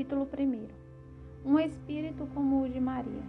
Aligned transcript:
Capítulo 0.00 0.26
1 1.44 1.50
Um 1.50 1.58
espírito 1.58 2.26
como 2.32 2.62
o 2.62 2.68
de 2.70 2.80
Maria. 2.80 3.22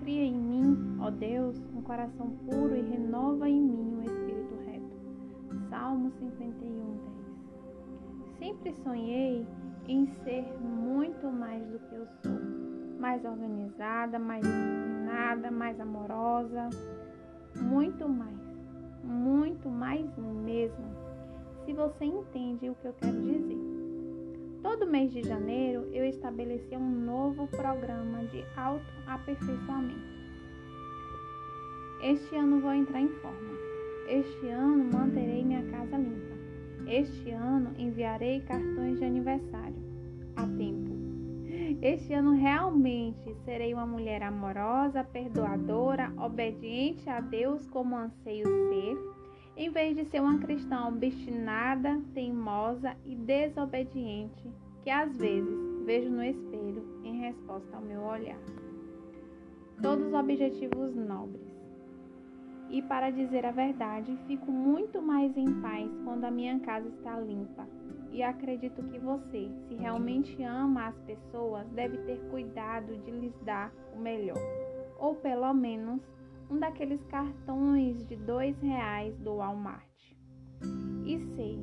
Cria 0.00 0.24
em 0.24 0.34
mim, 0.34 0.96
ó 1.02 1.10
Deus, 1.10 1.60
um 1.76 1.82
coração 1.82 2.30
puro 2.46 2.74
e 2.74 2.80
renova 2.80 3.46
em 3.46 3.60
mim 3.60 3.98
um 3.98 4.02
espírito 4.02 4.54
reto. 4.64 5.68
Salmo 5.68 6.10
51, 6.18 6.96
10. 8.38 8.38
Sempre 8.38 8.72
sonhei 8.82 9.46
em 9.86 10.06
ser 10.24 10.46
muito 10.62 11.30
mais 11.30 11.62
do 11.66 11.78
que 11.78 11.94
eu 11.94 12.06
sou. 12.22 12.40
Mais 12.98 13.22
organizada, 13.22 14.18
mais 14.18 14.40
disciplinada, 14.40 15.50
mais 15.50 15.78
amorosa. 15.78 16.70
Muito 17.54 18.08
mais. 18.08 18.38
Muito 19.04 19.68
mais 19.68 20.06
mesmo. 20.16 20.86
Se 21.66 21.74
você 21.74 22.06
entende 22.06 22.70
o 22.70 22.74
que 22.76 22.86
eu 22.86 22.94
quero 22.94 23.20
dizer. 23.20 23.67
Todo 24.62 24.86
mês 24.86 25.12
de 25.12 25.22
janeiro 25.22 25.88
eu 25.92 26.04
estabeleci 26.04 26.76
um 26.76 26.90
novo 26.90 27.46
programa 27.46 28.24
de 28.24 28.44
autoaperfeiçoamento. 28.56 30.18
Este 32.02 32.34
ano 32.34 32.60
vou 32.60 32.72
entrar 32.72 33.00
em 33.00 33.08
forma. 33.08 33.52
Este 34.08 34.48
ano 34.48 34.84
manterei 34.92 35.44
minha 35.44 35.62
casa 35.70 35.96
limpa. 35.96 36.36
Este 36.86 37.30
ano 37.30 37.72
enviarei 37.78 38.40
cartões 38.40 38.98
de 38.98 39.04
aniversário 39.04 39.76
a 40.34 40.42
tempo. 40.42 40.88
Este 41.80 42.12
ano 42.14 42.32
realmente 42.32 43.34
serei 43.44 43.72
uma 43.72 43.86
mulher 43.86 44.22
amorosa, 44.22 45.04
perdoadora, 45.04 46.12
obediente 46.18 47.08
a 47.08 47.20
Deus 47.20 47.66
como 47.68 47.96
anseio 47.96 48.46
ser 48.68 49.17
em 49.58 49.70
vez 49.70 49.96
de 49.96 50.04
ser 50.04 50.20
uma 50.20 50.38
cristã 50.38 50.86
obstinada, 50.86 52.00
teimosa 52.14 52.96
e 53.04 53.16
desobediente, 53.16 54.48
que 54.84 54.88
às 54.88 55.16
vezes 55.16 55.84
vejo 55.84 56.08
no 56.08 56.22
espelho 56.22 57.00
em 57.02 57.18
resposta 57.18 57.76
ao 57.76 57.82
meu 57.82 58.00
olhar. 58.02 58.38
Todos 59.82 60.14
objetivos 60.14 60.94
nobres. 60.94 61.42
E 62.70 62.80
para 62.82 63.10
dizer 63.10 63.44
a 63.44 63.50
verdade, 63.50 64.16
fico 64.28 64.52
muito 64.52 65.02
mais 65.02 65.36
em 65.36 65.60
paz 65.60 65.90
quando 66.04 66.24
a 66.24 66.30
minha 66.30 66.60
casa 66.60 66.86
está 66.88 67.18
limpa. 67.18 67.66
E 68.12 68.22
acredito 68.22 68.80
que 68.84 68.98
você, 69.00 69.50
se 69.66 69.74
realmente 69.74 70.40
ama 70.44 70.86
as 70.86 71.00
pessoas, 71.00 71.66
deve 71.70 71.98
ter 71.98 72.20
cuidado 72.30 72.96
de 72.98 73.10
lhes 73.10 73.34
dar 73.44 73.72
o 73.92 73.98
melhor, 73.98 74.38
ou 75.00 75.16
pelo 75.16 75.52
menos 75.52 76.00
um 76.50 76.58
daqueles 76.58 77.02
cartões 77.04 78.06
de 78.06 78.16
dois 78.16 78.58
reais 78.60 79.16
do 79.18 79.36
Walmart. 79.36 79.84
E 81.04 81.18
sei 81.36 81.58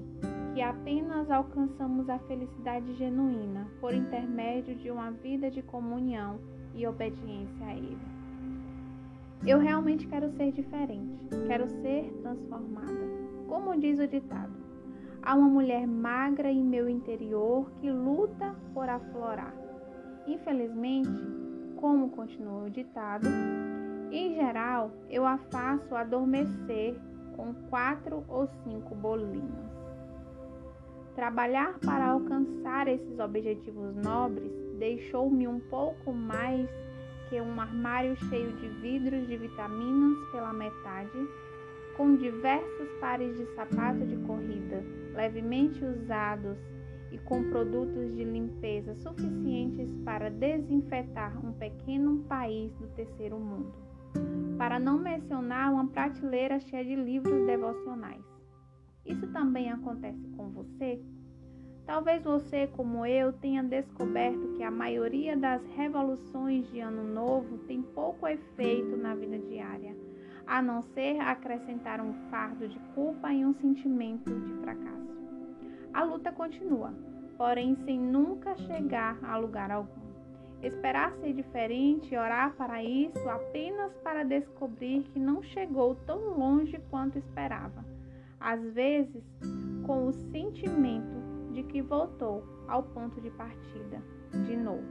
que 0.54 0.62
apenas 0.62 1.30
alcançamos 1.30 2.10
a 2.10 2.18
felicidade 2.20 2.94
genuína 2.96 3.68
por 3.82 3.94
intermédio 3.94 4.76
de 4.76 4.90
uma 4.90 5.12
vida 5.12 5.52
de 5.52 5.62
comunhão 5.62 6.40
e 6.74 6.88
obediência 6.88 7.66
a 7.66 7.74
Ele. 7.74 7.98
Eu 9.46 9.60
realmente 9.60 10.08
quero 10.08 10.32
ser 10.32 10.52
diferente, 10.52 11.28
quero 11.46 11.68
ser 11.68 12.12
transformada. 12.22 13.06
Como 13.48 13.78
diz 13.78 14.00
o 14.00 14.08
ditado, 14.08 14.54
há 15.22 15.36
uma 15.36 15.50
mulher 15.50 15.86
magra 15.86 16.50
em 16.50 16.64
meu 16.64 16.88
interior 16.88 17.70
que 17.82 17.92
luta 17.92 18.56
por 18.74 18.90
aflorar. 18.90 19.54
Infelizmente, 20.26 21.22
como 21.76 22.10
continua 22.10 22.64
o 22.64 22.70
ditado, 22.70 23.28
em 24.12 24.36
geral, 24.36 24.92
eu 25.10 25.26
a 25.26 25.38
faço 25.38 25.96
adormecer 25.96 26.96
com 27.36 27.54
quatro 27.70 28.24
ou 28.28 28.48
cinco 28.64 28.96
bolinhos. 28.96 29.66
Trabalhar 31.16 31.80
para 31.80 32.08
alcançar 32.08 32.88
esses 32.88 33.20
objetivos 33.20 33.96
nobres 33.96 34.52
deixou-me 34.78 35.48
um 35.48 35.60
pouco 35.60 36.12
mais 36.14 36.70
que 37.30 37.40
um 37.40 37.60
armário 37.60 38.16
cheio 38.30 38.52
de 38.54 38.68
vidros 38.82 39.28
de 39.28 39.38
vitaminas 39.38 40.18
pela 40.32 40.54
metade, 40.54 41.28
com 41.98 42.16
diversos 42.16 42.90
pares 43.00 43.38
de 43.38 43.46
sapato 43.56 44.06
de 44.06 44.18
corrida 44.18 44.84
levemente 45.14 45.84
usados 45.84 46.58
e 47.12 47.18
com 47.20 47.50
produtos 47.50 48.14
de 48.16 48.24
limpeza 48.26 48.94
suficientes 48.96 49.90
para 50.04 50.30
desinfetar 50.30 51.34
um 51.46 51.54
pequeno 51.54 52.20
país 52.28 52.74
do 52.74 52.88
terceiro 52.90 53.40
mundo 53.40 53.85
para 54.58 54.80
não 54.80 54.98
mencionar 54.98 55.72
uma 55.72 55.88
prateleira 55.88 56.60
cheia 56.60 56.84
de 56.84 56.96
livros 56.96 57.46
devocionais. 57.46 58.24
Isso 59.06 59.28
também 59.28 59.72
acontece 59.72 60.28
com 60.30 60.50
você? 60.50 61.00
Talvez 61.86 62.24
você, 62.24 62.66
como 62.68 63.06
eu, 63.06 63.32
tenha 63.32 63.64
descoberto 63.64 64.54
que 64.58 64.64
a 64.64 64.72
maioria 64.72 65.38
das 65.38 65.64
revoluções 65.76 66.68
de 66.72 66.80
Ano 66.80 67.04
Novo 67.04 67.60
tem 67.60 67.82
pouco 67.82 68.28
efeito 68.28 68.98
na 68.98 69.14
vida 69.14 69.38
diária, 69.38 69.96
a 70.48 70.62
não 70.62 70.82
ser 70.82 71.20
acrescentar 71.20 72.02
um 72.02 72.14
fardo 72.32 72.68
de 72.68 72.80
culpa 72.96 73.32
e 73.32 73.46
um 73.46 73.54
sentimento 73.54 74.34
de 74.34 74.54
fracasso. 74.62 75.16
A 75.94 76.04
luta 76.04 76.32
continua, 76.32 76.92
porém 77.38 77.76
sem 77.86 78.00
nunca 78.00 78.56
chegar 78.56 79.24
a 79.24 79.38
lugar 79.38 79.70
algum. 79.70 80.05
Esperar 80.62 81.14
ser 81.18 81.34
diferente 81.34 82.14
e 82.14 82.18
orar 82.18 82.54
para 82.56 82.84
isso 82.84 83.30
apenas 83.30 83.94
para 84.04 84.24
descobrir 84.24 85.04
que 85.14 85.20
não 85.20 85.44
chegou 85.44 85.96
tão 86.08 86.38
longe 86.38 86.80
quanto 86.90 87.18
esperava. 87.18 87.86
Às 88.40 88.62
vezes, 88.74 89.24
com 89.86 90.08
o 90.08 90.14
sentimento 90.14 91.16
de 91.54 91.64
que 91.64 91.82
voltou 91.82 92.44
ao 92.68 92.84
ponto 92.84 93.22
de 93.22 93.30
partida 93.32 94.02
de 94.46 94.56
novo. 94.56 94.84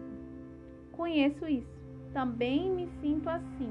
Conheço 0.92 1.46
isso. 1.46 1.84
Também 2.12 2.70
me 2.70 2.88
sinto 3.00 3.28
assim. 3.28 3.70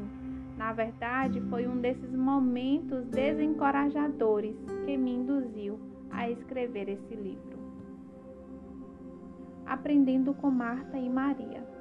Na 0.58 0.72
verdade, 0.72 1.42
foi 1.50 1.68
um 1.68 1.80
desses 1.80 2.14
momentos 2.14 3.06
desencorajadores 3.08 4.56
que 4.86 4.98
me 4.98 5.12
induziu 5.12 5.80
a 6.12 6.30
escrever 6.30 6.90
esse 6.90 7.16
livro. 7.16 7.58
Aprendendo 9.66 10.34
com 10.34 10.52
Marta 10.52 10.98
e 10.98 11.10
Maria. 11.10 11.73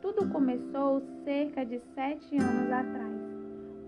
Tudo 0.00 0.28
começou 0.28 1.02
cerca 1.24 1.66
de 1.66 1.80
sete 1.92 2.36
anos 2.36 2.70
atrás, 2.70 3.20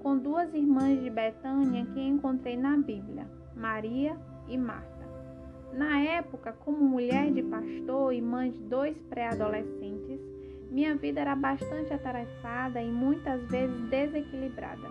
com 0.03 0.19
duas 0.19 0.53
irmãs 0.53 1.00
de 1.00 1.09
Betânia 1.09 1.87
que 1.87 2.00
encontrei 2.00 2.56
na 2.56 2.76
Bíblia, 2.76 3.28
Maria 3.54 4.16
e 4.48 4.59
Marta. 4.59 5.09
Na 5.72 6.00
época, 6.00 6.53
como 6.53 6.84
mulher 6.84 7.31
de 7.32 7.44
pastor 7.44 8.12
e 8.12 8.21
mãe 8.21 8.50
de 8.50 8.59
dois 8.65 8.97
pré-adolescentes, 9.09 10.21
minha 10.69 10.97
vida 10.97 11.21
era 11.21 11.37
bastante 11.37 11.93
atarefada 11.93 12.82
e 12.82 12.91
muitas 12.91 13.41
vezes 13.48 13.81
desequilibrada. 13.88 14.88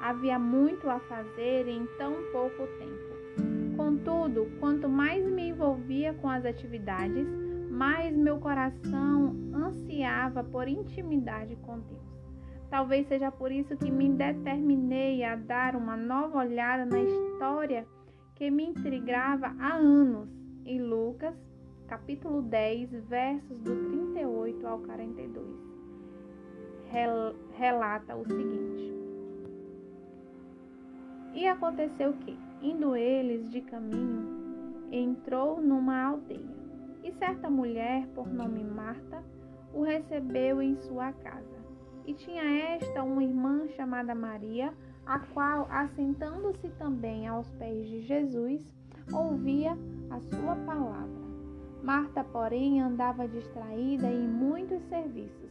Havia 0.00 0.38
muito 0.38 0.88
a 0.88 0.98
fazer 1.00 1.68
em 1.68 1.86
tão 1.98 2.14
pouco 2.32 2.66
tempo. 2.78 3.76
Contudo, 3.76 4.48
quanto 4.58 4.88
mais 4.88 5.22
me 5.24 5.50
envolvia 5.50 6.14
com 6.14 6.28
as 6.28 6.44
atividades, 6.46 7.26
mais 7.78 8.12
meu 8.16 8.40
coração 8.40 9.36
ansiava 9.54 10.42
por 10.42 10.66
intimidade 10.66 11.54
com 11.62 11.78
Deus. 11.78 12.02
Talvez 12.68 13.06
seja 13.06 13.30
por 13.30 13.52
isso 13.52 13.76
que 13.76 13.88
me 13.88 14.10
determinei 14.10 15.22
a 15.22 15.36
dar 15.36 15.76
uma 15.76 15.96
nova 15.96 16.38
olhada 16.38 16.84
na 16.84 17.00
história 17.00 17.86
que 18.34 18.50
me 18.50 18.64
intrigava 18.64 19.54
há 19.60 19.76
anos 19.76 20.28
em 20.66 20.82
Lucas, 20.82 21.36
capítulo 21.86 22.42
10, 22.42 22.90
versos 23.04 23.60
do 23.60 23.76
38 23.90 24.66
ao 24.66 24.80
42. 24.80 25.46
Rel 26.90 27.36
relata 27.56 28.16
o 28.16 28.24
seguinte: 28.26 28.92
E 31.32 31.46
aconteceu 31.46 32.12
que, 32.14 32.36
indo 32.60 32.96
eles 32.96 33.48
de 33.52 33.60
caminho, 33.60 34.88
entrou 34.90 35.60
numa 35.60 36.02
aldeia 36.02 36.57
e 37.02 37.12
certa 37.12 37.48
mulher, 37.48 38.06
por 38.14 38.28
nome 38.28 38.64
Marta, 38.64 39.22
o 39.72 39.82
recebeu 39.82 40.60
em 40.62 40.76
sua 40.76 41.12
casa. 41.12 41.58
E 42.06 42.14
tinha 42.14 42.42
esta 42.42 43.02
uma 43.02 43.22
irmã 43.22 43.66
chamada 43.68 44.14
Maria, 44.14 44.72
a 45.04 45.18
qual, 45.18 45.66
assentando-se 45.70 46.68
também 46.70 47.26
aos 47.26 47.50
pés 47.52 47.86
de 47.88 48.00
Jesus, 48.02 48.74
ouvia 49.12 49.76
a 50.10 50.20
sua 50.20 50.56
palavra. 50.66 51.18
Marta, 51.82 52.24
porém, 52.24 52.80
andava 52.80 53.28
distraída 53.28 54.10
em 54.10 54.26
muitos 54.26 54.82
serviços, 54.84 55.50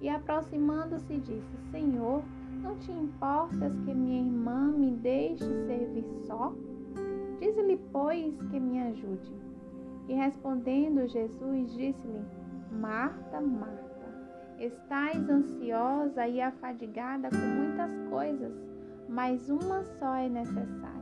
e 0.00 0.08
aproximando-se 0.08 1.18
disse: 1.18 1.56
Senhor, 1.70 2.22
não 2.62 2.76
te 2.78 2.90
importas 2.90 3.72
que 3.80 3.94
minha 3.94 4.20
irmã 4.20 4.72
me 4.72 4.92
deixe 4.92 5.44
servir 5.66 6.04
só? 6.26 6.52
Diz-lhe, 7.40 7.76
pois, 7.92 8.36
que 8.50 8.58
me 8.58 8.80
ajude. 8.82 9.47
E 10.08 10.14
respondendo 10.14 11.06
Jesus, 11.06 11.72
disse-lhe: 11.74 12.24
Marta, 12.72 13.40
Marta, 13.40 13.88
estais 14.58 15.28
ansiosa 15.28 16.26
e 16.26 16.40
afadigada 16.40 17.28
com 17.28 17.36
muitas 17.36 18.08
coisas, 18.08 18.52
mas 19.08 19.48
uma 19.50 19.84
só 19.84 20.14
é 20.16 20.28
necessária. 20.28 20.98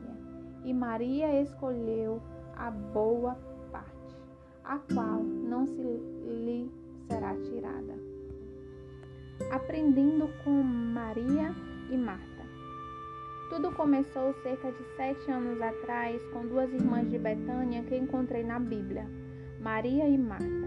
E 0.64 0.74
Maria 0.74 1.40
escolheu 1.40 2.20
a 2.56 2.70
boa 2.70 3.38
parte, 3.70 4.16
a 4.64 4.78
qual 4.92 5.22
não 5.22 5.66
se 5.66 5.80
lhe 5.80 6.68
será 7.08 7.34
tirada. 7.36 7.94
Aprendendo 9.52 10.28
com 10.42 10.50
Maria 10.50 11.54
e 11.90 11.96
Marta. 11.96 12.35
Tudo 13.48 13.70
começou 13.70 14.34
cerca 14.43 14.72
de 14.72 14.82
sete 14.96 15.31
anos 15.31 15.62
atrás 15.62 16.20
com 16.32 16.44
duas 16.46 16.72
irmãs 16.72 17.08
de 17.08 17.16
Betânia 17.16 17.84
que 17.84 17.96
encontrei 17.96 18.43
na 18.43 18.58
Bíblia, 18.58 19.08
Maria 19.60 20.08
e 20.08 20.19
Marta. 20.19 20.66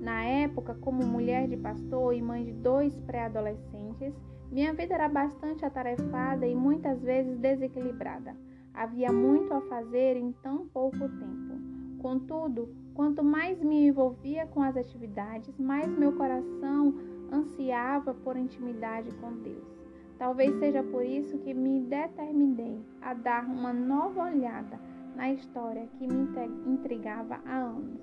Na 0.00 0.22
época, 0.24 0.74
como 0.80 1.04
mulher 1.04 1.48
de 1.48 1.56
pastor 1.56 2.14
e 2.14 2.22
mãe 2.22 2.44
de 2.44 2.52
dois 2.52 2.96
pré-adolescentes, 3.00 4.14
minha 4.52 4.72
vida 4.72 4.94
era 4.94 5.08
bastante 5.08 5.64
atarefada 5.64 6.46
e 6.46 6.54
muitas 6.54 7.02
vezes 7.02 7.36
desequilibrada. 7.38 8.36
Havia 8.72 9.12
muito 9.12 9.52
a 9.52 9.60
fazer 9.62 10.16
em 10.16 10.30
tão 10.42 10.68
pouco 10.68 10.98
tempo. 10.98 11.60
Contudo, 12.00 12.68
quanto 12.94 13.24
mais 13.24 13.60
me 13.60 13.88
envolvia 13.88 14.46
com 14.46 14.62
as 14.62 14.76
atividades, 14.76 15.58
mais 15.58 15.88
meu 15.88 16.12
coração 16.12 16.94
ansiava 17.32 18.14
por 18.14 18.36
intimidade 18.36 19.10
com 19.16 19.32
Deus. 19.38 19.81
Talvez 20.18 20.54
seja 20.58 20.82
por 20.82 21.04
isso 21.04 21.38
que 21.38 21.52
me 21.52 21.80
determinei 21.80 22.80
a 23.00 23.14
dar 23.14 23.44
uma 23.44 23.72
nova 23.72 24.24
olhada 24.24 24.78
na 25.16 25.32
história 25.32 25.88
que 25.98 26.06
me 26.06 26.28
intrigava 26.66 27.40
há 27.44 27.56
anos. 27.56 28.00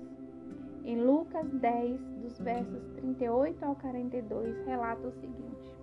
Em 0.84 1.00
Lucas 1.02 1.48
10, 1.50 2.00
dos 2.22 2.38
versos 2.38 2.86
38 2.96 3.64
ao 3.64 3.74
42, 3.76 4.66
relata 4.66 5.08
o 5.08 5.12
seguinte: 5.12 5.74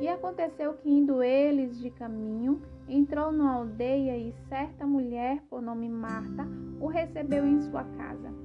E 0.00 0.08
aconteceu 0.08 0.74
que, 0.74 0.90
indo 0.90 1.22
eles 1.22 1.78
de 1.78 1.90
caminho, 1.90 2.60
entrou 2.88 3.32
numa 3.32 3.54
aldeia 3.54 4.16
e 4.18 4.32
certa 4.48 4.86
mulher, 4.86 5.42
por 5.48 5.62
nome 5.62 5.88
Marta, 5.88 6.46
o 6.80 6.86
recebeu 6.86 7.46
em 7.46 7.60
sua 7.62 7.84
casa. 7.84 8.43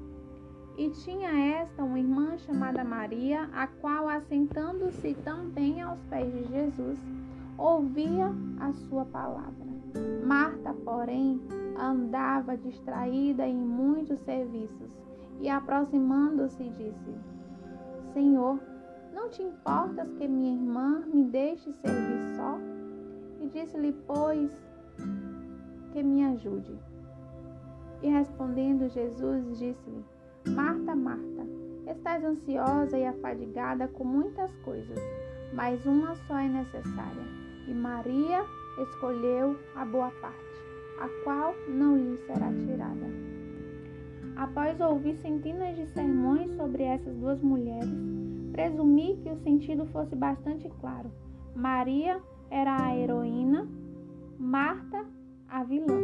E 0.80 0.90
tinha 0.92 1.30
esta 1.60 1.84
uma 1.84 2.00
irmã 2.00 2.38
chamada 2.38 2.86
Maria, 2.86 3.50
a 3.52 3.68
qual, 3.68 4.08
assentando-se 4.08 5.14
também 5.26 5.82
aos 5.82 6.00
pés 6.04 6.32
de 6.32 6.46
Jesus, 6.46 6.98
ouvia 7.58 8.32
a 8.62 8.72
sua 8.72 9.04
palavra. 9.04 9.68
Marta, 10.26 10.74
porém, 10.86 11.42
andava 11.78 12.56
distraída 12.56 13.46
em 13.46 13.58
muitos 13.58 14.22
serviços 14.22 14.98
e, 15.42 15.50
aproximando-se, 15.50 16.64
disse: 16.70 17.14
Senhor, 18.14 18.58
não 19.14 19.28
te 19.28 19.44
importas 19.44 20.10
que 20.14 20.30
minha 20.30 20.54
irmã 20.56 21.04
me 21.14 21.26
deixe 21.26 21.74
servir 21.74 22.38
só? 22.38 22.58
E 23.42 23.50
disse-lhe, 23.50 23.92
pois, 24.08 24.50
que 25.92 26.02
me 26.02 26.24
ajude. 26.24 26.74
E 28.02 28.08
respondendo 28.08 28.88
Jesus, 28.88 29.60
disse-lhe: 29.60 30.19
Marta, 30.48 30.96
Marta, 30.96 31.46
estás 31.86 32.24
ansiosa 32.24 32.98
e 32.98 33.06
afadigada 33.06 33.88
com 33.88 34.04
muitas 34.04 34.52
coisas, 34.64 34.98
mas 35.54 35.86
uma 35.86 36.16
só 36.28 36.38
é 36.38 36.48
necessária. 36.48 37.24
E 37.68 37.74
Maria 37.74 38.44
escolheu 38.82 39.58
a 39.76 39.86
boa 39.86 40.10
parte, 40.22 40.62
a 41.00 41.10
qual 41.24 41.54
não 41.68 41.98
lhe 41.98 42.18
será 42.26 42.52
tirada. 42.54 43.06
Após 44.36 44.80
ouvir 44.80 45.16
centenas 45.18 45.76
de 45.76 45.86
sermões 45.88 46.50
sobre 46.56 46.84
essas 46.84 47.16
duas 47.18 47.42
mulheres, 47.42 47.90
presumi 48.54 49.20
que 49.22 49.30
o 49.30 49.38
sentido 49.44 49.86
fosse 49.88 50.16
bastante 50.16 50.70
claro. 50.80 51.12
Maria 51.56 52.22
era 52.50 52.86
a 52.86 52.96
heroína, 52.96 53.68
Marta 54.38 55.06
a 55.50 55.64
vilã. 55.64 56.00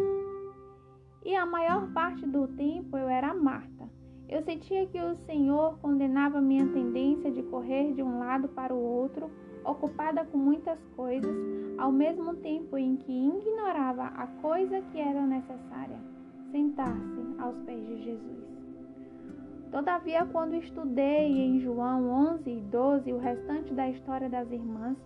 E 1.24 1.36
a 1.36 1.46
maior 1.46 1.92
parte 1.94 2.26
do 2.28 2.48
tempo 2.50 2.98
eu 2.98 3.08
era 3.08 3.34
Marta. 3.34 3.95
Eu 4.28 4.42
sentia 4.42 4.88
que 4.88 5.00
o 5.00 5.16
Senhor 5.16 5.78
condenava 5.80 6.42
minha 6.42 6.68
tendência 6.68 7.32
de 7.32 7.44
correr 7.44 7.94
de 7.94 8.02
um 8.02 8.18
lado 8.18 8.48
para 8.50 8.74
o 8.74 8.82
outro, 8.82 9.30
ocupada 9.64 10.26
com 10.26 10.38
muitas 10.38 10.80
coisas, 10.96 11.36
ao 11.78 11.92
mesmo 11.92 12.36
tempo 12.36 12.78
em 12.78 12.96
que 12.96 13.12
ignorava 13.12 14.06
a 14.06 14.28
coisa 14.42 14.82
que 14.92 15.00
era 15.00 15.22
necessária: 15.26 15.98
sentar-se 16.52 17.36
aos 17.40 17.56
pés 17.60 17.86
de 17.86 18.04
Jesus. 18.04 18.46
Todavia, 19.72 20.26
quando 20.32 20.56
estudei 20.56 21.28
em 21.28 21.60
João 21.60 22.10
11 22.36 22.50
e 22.50 22.62
12 22.62 23.14
o 23.14 23.18
restante 23.18 23.74
da 23.74 23.90
história 23.90 24.30
das 24.30 24.50
irmãs, 24.52 24.98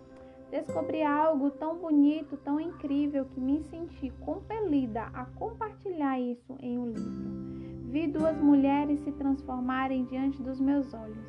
descobri 0.51 1.04
algo 1.04 1.50
tão 1.51 1.77
bonito, 1.77 2.38
tão 2.38 2.60
incrível 2.60 3.25
que 3.25 3.39
me 3.39 3.63
senti 3.63 4.12
compelida 4.19 5.04
a 5.13 5.25
compartilhar 5.25 6.19
isso 6.19 6.56
em 6.62 6.77
um 6.77 6.86
livro. 6.86 7.49
Vi 7.89 8.06
duas 8.06 8.39
mulheres 8.39 9.00
se 9.00 9.12
transformarem 9.13 10.06
diante 10.06 10.44
dos 10.44 10.59
meus 10.59 10.94
olhos. 10.94 11.25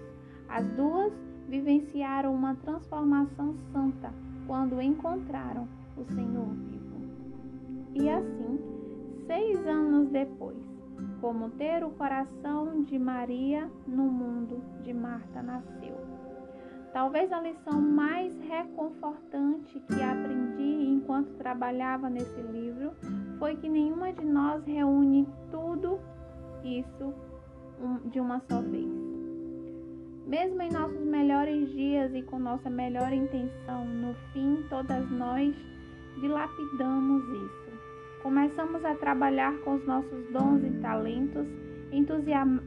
As 0.47 0.69
duas 0.73 1.11
vivenciaram 1.49 2.35
uma 2.35 2.55
transformação 2.57 3.55
santa 3.73 4.13
quando 4.47 4.79
encontraram 4.79 5.67
o 5.97 6.05
Senhor 6.05 6.49
vivo. 6.69 7.01
E 7.95 8.11
assim, 8.11 8.61
seis 9.27 9.67
anos 9.67 10.11
depois, 10.11 10.59
como 11.23 11.49
ter 11.49 11.83
o 11.83 11.93
coração 11.93 12.83
de 12.83 12.99
Maria 12.99 13.67
no 13.87 14.05
mundo 14.05 14.63
de 14.83 14.93
Marta 14.93 15.43
nasceu. 15.43 15.97
Talvez 16.93 17.33
a 17.33 17.41
lição 17.41 17.81
mais 17.81 18.39
reconfortante 18.43 19.81
que 19.81 20.03
aprendi 20.03 20.91
enquanto 20.91 21.39
trabalhava 21.39 22.11
nesse 22.11 22.43
livro 22.43 22.93
foi 23.39 23.57
que 23.57 23.69
nenhuma 23.69 24.13
de 24.13 24.27
nós 24.27 24.63
reúne 24.67 25.27
tudo 25.51 25.99
isso 26.65 27.15
de 28.07 28.19
uma 28.21 28.41
só 28.41 28.61
vez. 28.61 28.91
Mesmo 30.27 30.61
em 30.63 30.71
nossos 30.71 31.01
melhores 31.01 31.73
dias 31.73 32.15
e 32.15 32.23
com 32.23 32.39
nossa 32.39 32.71
melhor 32.71 33.13
intenção, 33.13 33.85
no 33.85 34.15
fim, 34.33 34.65
todas 34.69 35.11
nós 35.11 35.53
dilapidamos 36.21 37.25
isso. 37.25 37.71
Começamos 38.23 38.85
a 38.85 38.95
trabalhar 38.95 39.59
com 39.61 39.75
os 39.77 39.87
nossos 39.87 40.31
dons 40.31 40.63
e 40.63 40.71
talentos, 40.81 41.47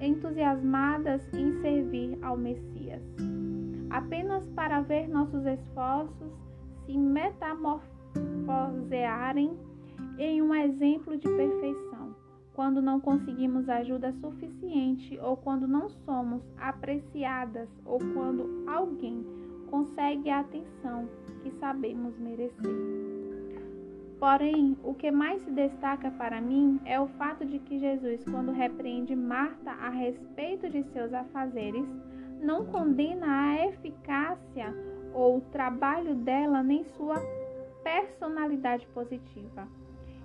entusiasmadas 0.02 1.22
em 1.34 1.62
servir 1.62 2.18
ao 2.22 2.36
Messias, 2.36 3.02
apenas 3.90 4.46
para 4.50 4.82
ver 4.82 5.08
nossos 5.08 5.46
esforços 5.46 6.34
se 6.86 6.98
metamorfosearem 6.98 9.58
em 10.18 10.42
um 10.42 10.54
exemplo 10.54 11.16
de 11.16 11.30
perfeição 11.30 11.93
quando 12.54 12.82
não 12.82 13.00
conseguimos 13.00 13.68
ajuda 13.68 14.14
suficiente 14.14 15.20
ou 15.22 15.36
quando 15.36 15.68
não 15.68 15.90
somos 15.90 16.42
apreciadas 16.58 17.68
ou 17.86 18.00
quando 18.14 18.64
alguém 18.68 19.26
consegue 19.70 20.30
a 20.30 20.42
atenção 20.42 21.10
que 21.42 21.52
sabemos 21.60 22.18
merecer. 22.20 23.04
Porém, 24.20 24.78
o 24.84 24.94
que 24.94 25.12
mais 25.12 25.42
se 25.42 25.52
destaca 25.52 26.10
para 26.12 26.40
mim 26.40 26.80
é 26.86 27.00
o 27.00 27.08
fato 27.08 27.44
de 27.46 27.60
que 27.60 27.78
Jesus, 27.78 28.24
quando 28.24 28.52
repreende 28.52 29.16
Marta 29.16 29.72
a 29.72 29.90
respeito 29.90 30.70
de 30.70 30.84
seus 30.94 31.14
afazeres, 31.14 31.86
não 32.42 32.66
condena 32.66 33.26
a 33.28 33.68
eficácia 33.68 34.74
ou 35.14 35.38
o 35.38 35.42
trabalho 35.42 36.16
dela 36.16 36.64
nem 36.64 36.86
sua 36.96 37.16
personalidade 37.84 38.88
positiva. 38.94 39.68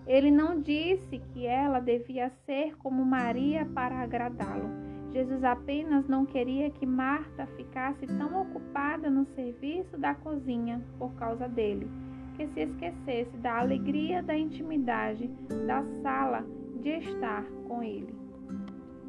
Ele 0.09 0.31
não 0.31 0.59
disse 0.59 1.19
que 1.19 1.47
ela 1.47 1.81
devia 1.81 2.31
ser 2.47 2.75
como 2.79 3.05
Maria 3.05 3.67
para 3.75 4.00
agradá-lo. 4.00 4.71
Jesus 5.12 5.45
apenas 5.45 6.09
não 6.09 6.25
queria 6.25 6.71
que 6.71 6.87
Marta 6.87 7.47
ficasse 7.57 8.07
tão 8.07 8.41
ocupada 8.41 9.11
no 9.11 9.27
serviço 9.27 9.99
da 9.99 10.15
cozinha 10.15 10.83
por 10.99 11.12
causa 11.15 11.47
dele, 11.47 11.91
que 12.37 12.47
se 12.47 12.61
esquecesse 12.61 13.37
da 13.37 13.59
alegria 13.59 14.23
da 14.23 14.37
intimidade 14.37 15.29
da 15.67 15.85
sala 16.03 16.43
de 16.81 16.88
estar 16.88 17.45
com 17.67 17.83
ele. 17.83 18.15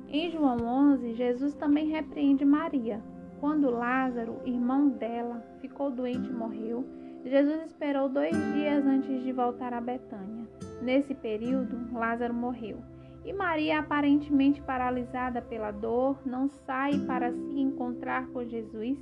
Em 0.10 0.30
João 0.32 0.58
11, 0.58 1.14
Jesus 1.14 1.54
também 1.54 1.88
repreende 1.88 2.44
Maria. 2.44 3.02
Quando 3.40 3.70
Lázaro, 3.70 4.42
irmão 4.46 4.90
dela, 4.90 5.42
ficou 5.62 5.92
doente 5.92 6.30
e 6.30 6.34
morreu, 6.34 6.84
Jesus 7.24 7.68
esperou 7.68 8.10
dois 8.10 8.36
dias 8.54 8.86
antes 8.86 9.24
de 9.24 9.32
voltar 9.32 9.74
a 9.74 9.80
Betânia. 9.80 10.39
Nesse 10.82 11.14
período, 11.14 11.78
Lázaro 11.94 12.34
morreu. 12.34 12.78
E 13.26 13.34
Maria, 13.34 13.80
aparentemente 13.80 14.62
paralisada 14.62 15.42
pela 15.42 15.72
dor, 15.72 16.18
não 16.26 16.50
sai 16.66 16.98
para 17.06 17.32
se 17.32 17.60
encontrar 17.60 18.28
com 18.28 18.46
Jesus. 18.46 18.98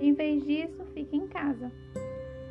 Em 0.00 0.12
vez 0.14 0.44
disso, 0.44 0.84
fica 0.94 1.16
em 1.16 1.26
casa. 1.26 1.72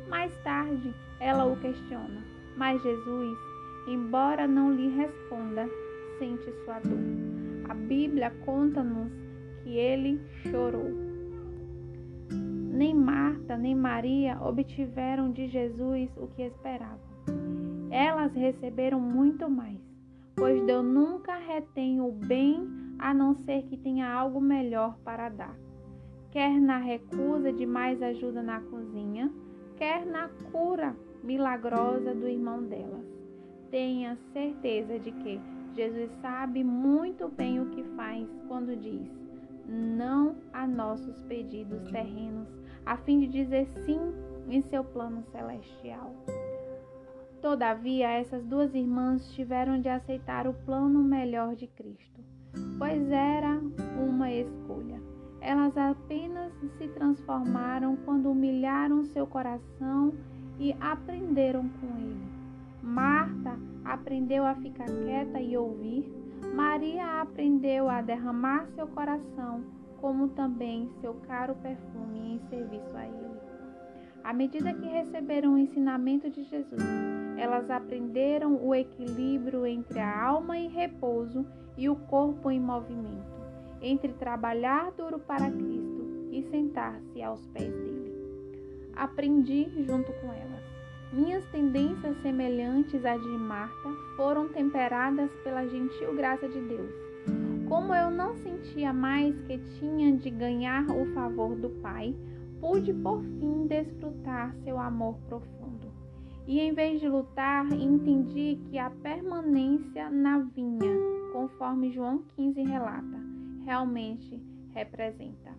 Mais 0.08 0.36
tarde, 0.42 0.92
ela 1.20 1.44
o 1.44 1.56
questiona, 1.60 2.22
mas 2.56 2.82
Jesus, 2.82 3.38
embora 3.86 4.46
não 4.46 4.72
lhe 4.72 4.88
responda, 4.88 5.68
sente 6.18 6.52
sua 6.64 6.80
dor. 6.80 6.98
A 7.68 7.74
Bíblia 7.74 8.30
conta-nos 8.44 9.12
que 9.62 9.76
ele 9.76 10.20
chorou. 10.50 10.90
Nem 12.30 12.94
Marta 12.94 13.56
nem 13.56 13.74
Maria 13.74 14.38
obtiveram 14.42 15.30
de 15.30 15.46
Jesus 15.46 16.10
o 16.16 16.26
que 16.26 16.42
esperavam. 16.42 17.41
Elas 17.92 18.34
receberam 18.34 18.98
muito 18.98 19.50
mais. 19.50 19.78
pois 20.34 20.64
Deus 20.64 20.82
nunca 20.82 21.36
retém 21.36 22.00
o 22.00 22.10
bem 22.10 22.66
a 22.98 23.12
não 23.12 23.34
ser 23.34 23.64
que 23.64 23.76
tenha 23.76 24.10
algo 24.10 24.40
melhor 24.40 24.96
para 25.04 25.28
dar. 25.28 25.54
Quer 26.30 26.58
na 26.58 26.78
recusa 26.78 27.52
de 27.52 27.66
mais 27.66 28.02
ajuda 28.02 28.42
na 28.42 28.60
cozinha, 28.60 29.30
quer 29.76 30.06
na 30.06 30.30
cura 30.50 30.96
milagrosa 31.22 32.14
do 32.14 32.26
irmão 32.26 32.62
delas. 32.62 33.04
Tenha 33.70 34.16
certeza 34.32 34.98
de 34.98 35.12
que 35.12 35.38
Jesus 35.74 36.10
sabe 36.22 36.64
muito 36.64 37.28
bem 37.28 37.60
o 37.60 37.66
que 37.66 37.84
faz 37.94 38.26
quando 38.48 38.74
diz 38.74 39.22
não 39.68 40.36
a 40.52 40.66
nossos 40.66 41.22
pedidos 41.22 41.90
terrenos, 41.90 42.48
a 42.84 42.96
fim 42.96 43.20
de 43.20 43.28
dizer 43.28 43.66
sim 43.84 44.00
em 44.48 44.60
seu 44.62 44.82
plano 44.82 45.22
celestial. 45.30 46.14
Todavia, 47.42 48.08
essas 48.08 48.46
duas 48.46 48.72
irmãs 48.72 49.34
tiveram 49.34 49.80
de 49.80 49.88
aceitar 49.88 50.46
o 50.46 50.54
plano 50.54 51.02
melhor 51.02 51.56
de 51.56 51.66
Cristo, 51.66 52.20
pois 52.78 53.10
era 53.10 53.60
uma 54.00 54.30
escolha. 54.30 55.02
Elas 55.40 55.76
apenas 55.76 56.52
se 56.78 56.86
transformaram 56.86 57.96
quando 58.04 58.30
humilharam 58.30 59.02
seu 59.06 59.26
coração 59.26 60.14
e 60.56 60.72
aprenderam 60.80 61.68
com 61.80 61.88
ele. 61.98 62.24
Marta 62.80 63.58
aprendeu 63.84 64.46
a 64.46 64.54
ficar 64.54 64.86
quieta 64.86 65.40
e 65.40 65.56
ouvir. 65.56 66.08
Maria 66.54 67.22
aprendeu 67.22 67.88
a 67.88 68.00
derramar 68.00 68.68
seu 68.76 68.86
coração, 68.86 69.64
como 70.00 70.28
também 70.28 70.88
seu 71.00 71.14
caro 71.26 71.56
perfume 71.56 72.34
em 72.34 72.38
serviço 72.48 72.96
a 72.96 73.04
ele. 73.04 73.40
À 74.22 74.32
medida 74.32 74.72
que 74.72 74.86
receberam 74.86 75.54
o 75.54 75.58
ensinamento 75.58 76.30
de 76.30 76.44
Jesus, 76.44 76.80
elas 77.36 77.70
aprenderam 77.70 78.56
o 78.62 78.74
equilíbrio 78.74 79.66
entre 79.66 79.98
a 79.98 80.22
alma 80.22 80.56
em 80.56 80.68
repouso 80.68 81.46
e 81.76 81.88
o 81.88 81.96
corpo 81.96 82.50
em 82.50 82.60
movimento, 82.60 83.40
entre 83.80 84.12
trabalhar 84.12 84.92
duro 84.92 85.18
para 85.18 85.50
Cristo 85.50 86.28
e 86.30 86.42
sentar-se 86.50 87.22
aos 87.22 87.44
pés 87.48 87.72
dele. 87.72 88.12
Aprendi 88.94 89.70
junto 89.84 90.12
com 90.14 90.32
elas. 90.32 90.62
Minhas 91.12 91.44
tendências 91.46 92.16
semelhantes 92.22 93.04
às 93.04 93.20
de 93.20 93.28
Marta 93.28 93.90
foram 94.16 94.48
temperadas 94.48 95.30
pela 95.44 95.66
gentil 95.66 96.14
graça 96.14 96.48
de 96.48 96.60
Deus. 96.60 96.90
Como 97.68 97.94
eu 97.94 98.10
não 98.10 98.34
sentia 98.36 98.92
mais 98.92 99.38
que 99.42 99.58
tinha 99.78 100.16
de 100.16 100.30
ganhar 100.30 100.90
o 100.90 101.06
favor 101.12 101.54
do 101.56 101.70
Pai, 101.82 102.14
pude 102.60 102.92
por 102.94 103.22
fim 103.22 103.66
desfrutar 103.66 104.54
seu 104.64 104.78
amor 104.78 105.16
profundo. 105.28 105.61
E 106.46 106.58
em 106.58 106.72
vez 106.72 107.00
de 107.00 107.08
lutar, 107.08 107.70
entendi 107.72 108.58
que 108.68 108.78
a 108.78 108.90
permanência 108.90 110.10
na 110.10 110.38
vinha, 110.38 110.92
conforme 111.32 111.92
João 111.92 112.24
15 112.34 112.62
relata, 112.62 113.20
realmente 113.64 114.42
representa. 114.70 115.52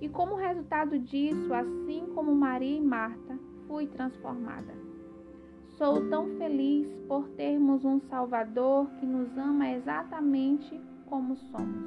E 0.00 0.08
como 0.08 0.34
resultado 0.34 0.98
disso, 0.98 1.52
assim 1.54 2.06
como 2.14 2.34
Maria 2.34 2.76
e 2.76 2.80
Marta, 2.80 3.38
fui 3.66 3.86
transformada. 3.86 4.74
Sou 5.76 6.08
tão 6.08 6.28
feliz 6.36 6.92
por 7.06 7.28
termos 7.30 7.84
um 7.84 8.00
Salvador 8.00 8.88
que 8.98 9.06
nos 9.06 9.36
ama 9.38 9.70
exatamente 9.70 10.80
como 11.06 11.36
somos, 11.36 11.84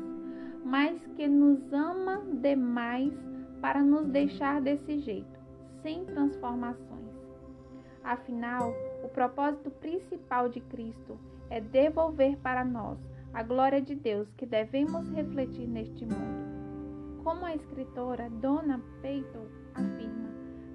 mas 0.63 1.05
que 1.15 1.27
nos 1.27 1.73
ama 1.73 2.21
demais 2.41 3.13
para 3.61 3.83
nos 3.83 4.07
deixar 4.07 4.61
desse 4.61 4.99
jeito, 4.99 5.39
sem 5.81 6.05
transformações. 6.05 7.10
Afinal, 8.03 8.73
o 9.03 9.09
propósito 9.09 9.69
principal 9.69 10.49
de 10.49 10.59
Cristo 10.61 11.17
é 11.49 11.61
devolver 11.61 12.37
para 12.37 12.65
nós 12.65 12.97
a 13.33 13.43
glória 13.43 13.81
de 13.81 13.95
Deus 13.95 14.31
que 14.33 14.45
devemos 14.45 15.09
refletir 15.11 15.67
neste 15.67 16.05
mundo. 16.05 17.21
Como 17.23 17.45
a 17.45 17.55
escritora 17.55 18.29
Donna 18.29 18.81
Peyton 19.01 19.45
afirma, 19.75 20.29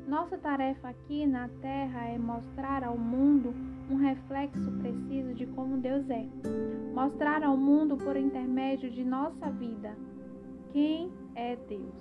nossa 0.06 0.38
tarefa 0.38 0.88
aqui 0.88 1.26
na 1.26 1.48
Terra 1.60 2.04
é 2.06 2.16
mostrar 2.16 2.84
ao 2.84 2.96
mundo 2.96 3.52
um 3.90 3.96
reflexo 3.96 4.70
preciso 4.78 5.34
de 5.34 5.46
como 5.46 5.78
Deus 5.78 6.08
é. 6.08 6.26
Mostrar 6.94 7.42
ao 7.42 7.56
mundo 7.56 7.96
por 7.96 8.16
intermédio 8.16 8.90
de 8.90 9.04
nossa 9.04 9.50
vida 9.50 9.96
quem 10.72 11.12
é 11.34 11.56
Deus. 11.56 11.94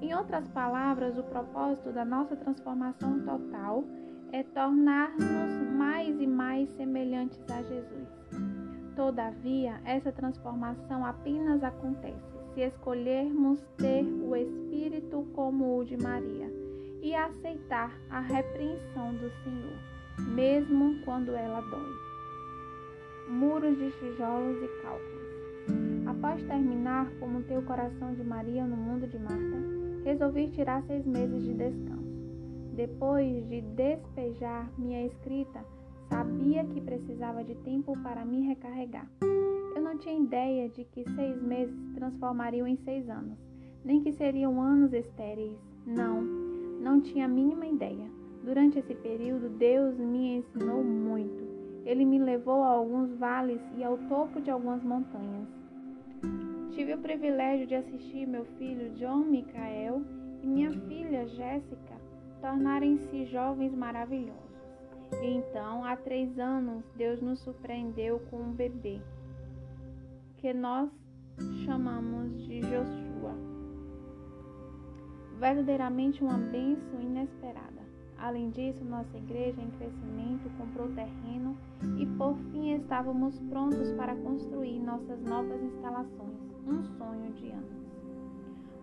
Em 0.00 0.14
outras 0.14 0.48
palavras, 0.48 1.16
o 1.18 1.22
propósito 1.22 1.92
da 1.92 2.04
nossa 2.04 2.34
transformação 2.34 3.20
total 3.24 3.84
é 4.32 4.42
tornar-nos 4.42 5.72
mais 5.76 6.20
e 6.20 6.26
mais 6.26 6.68
semelhantes 6.76 7.40
a 7.50 7.62
Jesus. 7.62 8.08
Todavia, 8.94 9.80
essa 9.84 10.12
transformação 10.12 11.04
apenas 11.04 11.62
acontece 11.64 12.30
se 12.54 12.60
escolhermos 12.60 13.60
ter 13.76 14.04
o 14.04 14.36
Espírito 14.36 15.26
como 15.34 15.78
o 15.78 15.84
de 15.84 15.96
Maria 15.96 16.50
e 17.02 17.14
aceitar 17.14 17.96
a 18.10 18.20
repreensão 18.20 19.14
do 19.14 19.30
Senhor, 19.42 20.34
mesmo 20.34 21.00
quando 21.04 21.34
ela 21.34 21.60
dói. 21.60 23.30
Muros 23.30 23.78
de 23.78 23.90
tijolos 23.92 24.56
e 24.62 24.68
cálculos. 24.82 25.20
Após 26.06 26.42
terminar 26.42 27.08
como 27.20 27.42
ter 27.42 27.56
o 27.56 27.62
coração 27.62 28.14
de 28.14 28.24
Maria 28.24 28.64
no 28.64 28.76
mundo 28.76 29.06
de 29.06 29.18
Marta, 29.18 29.56
resolvi 30.04 30.48
tirar 30.48 30.82
seis 30.82 31.06
meses 31.06 31.42
de 31.42 31.54
descanso. 31.54 31.99
Depois 32.74 33.48
de 33.48 33.60
despejar 33.60 34.70
minha 34.78 35.04
escrita, 35.04 35.64
sabia 36.08 36.64
que 36.64 36.80
precisava 36.80 37.42
de 37.42 37.54
tempo 37.56 37.98
para 38.02 38.24
me 38.24 38.46
recarregar. 38.46 39.10
Eu 39.74 39.82
não 39.82 39.98
tinha 39.98 40.18
ideia 40.18 40.68
de 40.68 40.84
que 40.84 41.04
seis 41.14 41.42
meses 41.42 41.74
se 41.74 41.94
transformariam 41.94 42.66
em 42.66 42.76
seis 42.76 43.08
anos, 43.08 43.38
nem 43.84 44.02
que 44.02 44.12
seriam 44.12 44.60
anos 44.62 44.92
estéreis. 44.92 45.58
Não, 45.84 46.22
não 46.80 47.00
tinha 47.00 47.24
a 47.24 47.28
mínima 47.28 47.66
ideia. 47.66 48.08
Durante 48.44 48.78
esse 48.78 48.94
período, 48.94 49.48
Deus 49.58 49.98
me 49.98 50.36
ensinou 50.36 50.82
muito. 50.82 51.44
Ele 51.84 52.04
me 52.04 52.18
levou 52.18 52.62
a 52.62 52.68
alguns 52.68 53.12
vales 53.18 53.60
e 53.76 53.82
ao 53.82 53.98
topo 54.08 54.40
de 54.40 54.50
algumas 54.50 54.82
montanhas. 54.82 55.48
Tive 56.70 56.94
o 56.94 56.98
privilégio 56.98 57.66
de 57.66 57.74
assistir 57.74 58.26
meu 58.26 58.44
filho 58.58 58.90
John 58.94 59.24
Michael 59.24 60.02
e 60.42 60.46
minha 60.46 60.70
filha 60.70 61.26
Jéssica 61.26 61.99
tornarem-se 62.40 63.26
jovens 63.26 63.74
maravilhosos. 63.74 64.50
Então, 65.22 65.84
há 65.84 65.96
três 65.96 66.38
anos, 66.38 66.84
Deus 66.96 67.20
nos 67.20 67.40
surpreendeu 67.40 68.20
com 68.30 68.38
um 68.38 68.52
bebê, 68.52 69.00
que 70.38 70.52
nós 70.52 70.90
chamamos 71.64 72.42
de 72.44 72.60
Joshua. 72.60 73.34
Verdadeiramente 75.38 76.22
uma 76.22 76.38
bênção 76.38 77.00
inesperada. 77.00 77.80
Além 78.18 78.50
disso, 78.50 78.84
nossa 78.84 79.16
igreja 79.16 79.60
em 79.60 79.70
crescimento 79.70 80.50
comprou 80.58 80.88
terreno 80.94 81.56
e 81.98 82.06
por 82.18 82.36
fim 82.52 82.74
estávamos 82.74 83.38
prontos 83.48 83.90
para 83.92 84.14
construir 84.16 84.78
nossas 84.78 85.20
novas 85.22 85.62
instalações 85.62 86.38
um 86.66 86.84
sonho 86.98 87.32
de 87.32 87.50
anos. 87.50 87.79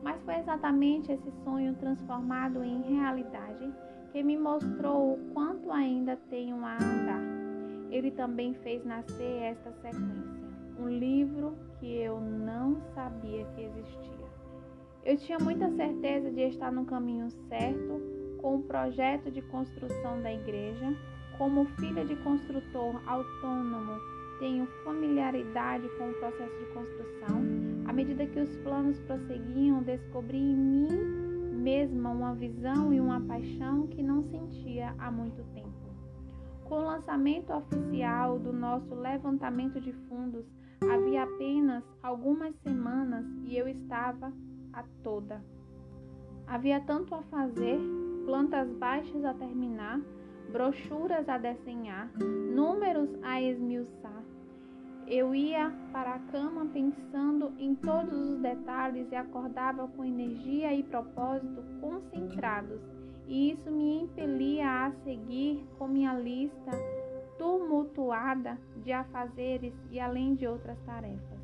Mas 0.04 0.22
foi 0.24 0.36
exatamente 0.36 1.12
esse 1.12 1.32
sonho 1.44 1.74
transformado 1.76 2.64
em 2.64 2.82
realidade 2.82 3.72
que 4.12 4.24
me 4.24 4.38
mostrou 4.38 5.14
o 5.14 5.18
quanto 5.34 5.72
ainda 5.72 6.16
tenho 6.30 6.64
a 6.64 6.76
andar. 6.76 7.22
Ele 7.90 8.12
também 8.12 8.54
fez 8.56 8.84
nascer 8.86 9.42
esta 9.44 9.72
sequência, 9.74 10.48
um 10.80 10.90
livro 10.90 11.58
que 11.80 11.98
eu 11.98 12.20
não 12.20 12.82
sabia 12.94 13.46
que 13.56 13.62
existia. 13.62 14.28
Eu 15.04 15.18
tinha 15.18 15.38
muita 15.40 15.70
certeza 15.72 16.30
de 16.32 16.42
estar 16.42 16.72
no 16.72 16.86
caminho 16.86 17.30
certo 17.48 18.02
com 18.42 18.56
o 18.56 18.64
projeto 18.64 19.32
de 19.32 19.42
construção 19.44 20.22
da 20.22 20.34
igreja, 20.34 20.94
como 21.38 21.66
filha 21.80 22.04
de 22.04 22.16
construtor 22.18 23.02
autônomo 23.08 24.18
tenho 24.40 24.68
familiaridade 24.84 25.88
com 25.98 26.10
o 26.10 26.14
processo 26.14 26.58
de 26.60 26.66
construção. 26.66 27.57
À 27.88 27.94
medida 27.94 28.26
que 28.26 28.40
os 28.40 28.56
planos 28.58 29.00
prosseguiam, 29.02 29.82
descobri 29.82 30.38
em 30.38 30.56
mim 30.56 30.88
mesma 31.68 32.12
uma 32.12 32.34
visão 32.36 32.94
e 32.94 33.00
uma 33.00 33.20
paixão 33.22 33.88
que 33.88 34.04
não 34.04 34.22
sentia 34.22 34.94
há 34.98 35.12
muito 35.12 35.44
tempo. 35.54 35.68
Com 36.66 36.76
o 36.76 36.86
lançamento 36.86 37.52
oficial 37.52 38.38
do 38.40 38.54
nosso 38.54 38.94
levantamento 38.94 39.80
de 39.80 39.92
fundos, 40.08 40.46
havia 40.82 41.24
apenas 41.24 41.84
algumas 42.04 42.56
semanas 42.58 43.26
e 43.44 43.58
eu 43.58 43.68
estava 43.68 44.32
a 44.74 44.84
toda. 45.04 45.44
Havia 46.46 46.80
tanto 46.82 47.16
a 47.16 47.22
fazer, 47.24 47.80
plantas 48.26 48.70
baixas 48.74 49.24
a 49.26 49.34
terminar, 49.34 50.00
brochuras 50.52 51.28
a 51.28 51.38
desenhar, 51.38 52.12
números 52.54 53.10
a 53.24 53.42
esmiuçar. 53.42 54.24
Eu 55.10 55.34
ia 55.34 55.72
para 55.94 56.16
a 56.16 56.20
cama 56.20 56.66
pensando 56.74 57.54
em 57.58 57.74
todos 57.76 58.14
os 58.14 58.40
detalhes 58.42 59.10
e 59.10 59.16
acordava 59.16 59.88
com 59.88 60.04
energia 60.04 60.74
e 60.74 60.84
propósito 60.84 61.64
concentrados, 61.80 62.82
e 63.26 63.52
isso 63.52 63.72
me 63.72 64.02
impelia 64.02 64.86
a 64.86 64.92
seguir 65.06 65.66
com 65.80 65.88
minha 65.88 66.14
lista 66.14 66.72
tumultuada 67.38 68.58
de 68.84 68.92
afazeres 68.92 69.74
e 69.92 69.98
além 69.98 70.36
de 70.36 70.46
outras 70.46 70.78
tarefas. 70.82 71.40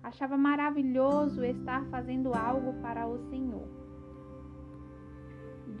Achava 0.00 0.36
maravilhoso 0.36 1.44
estar 1.44 1.84
fazendo 1.86 2.32
algo 2.34 2.72
para 2.80 3.04
o 3.08 3.18
Senhor. 3.30 3.66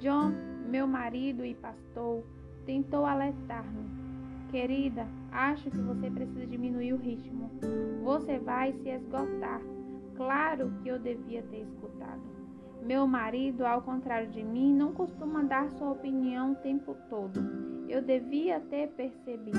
John, 0.00 0.32
meu 0.68 0.88
marido 0.88 1.44
e 1.44 1.54
pastor, 1.54 2.24
tentou 2.66 3.06
alertar-me. 3.06 4.07
Querida, 4.50 5.06
acho 5.30 5.70
que 5.70 5.78
você 5.78 6.10
precisa 6.10 6.46
diminuir 6.46 6.94
o 6.94 6.96
ritmo. 6.96 7.50
Você 8.02 8.38
vai 8.38 8.72
se 8.72 8.88
esgotar. 8.88 9.60
Claro 10.16 10.72
que 10.82 10.88
eu 10.88 10.98
devia 10.98 11.42
ter 11.42 11.62
escutado. 11.62 12.22
Meu 12.82 13.06
marido, 13.06 13.66
ao 13.66 13.82
contrário 13.82 14.30
de 14.30 14.42
mim, 14.42 14.74
não 14.74 14.92
costuma 14.92 15.42
dar 15.42 15.68
sua 15.72 15.90
opinião 15.90 16.52
o 16.52 16.56
tempo 16.56 16.96
todo. 17.10 17.38
Eu 17.88 18.00
devia 18.00 18.60
ter 18.60 18.88
percebido 18.88 19.58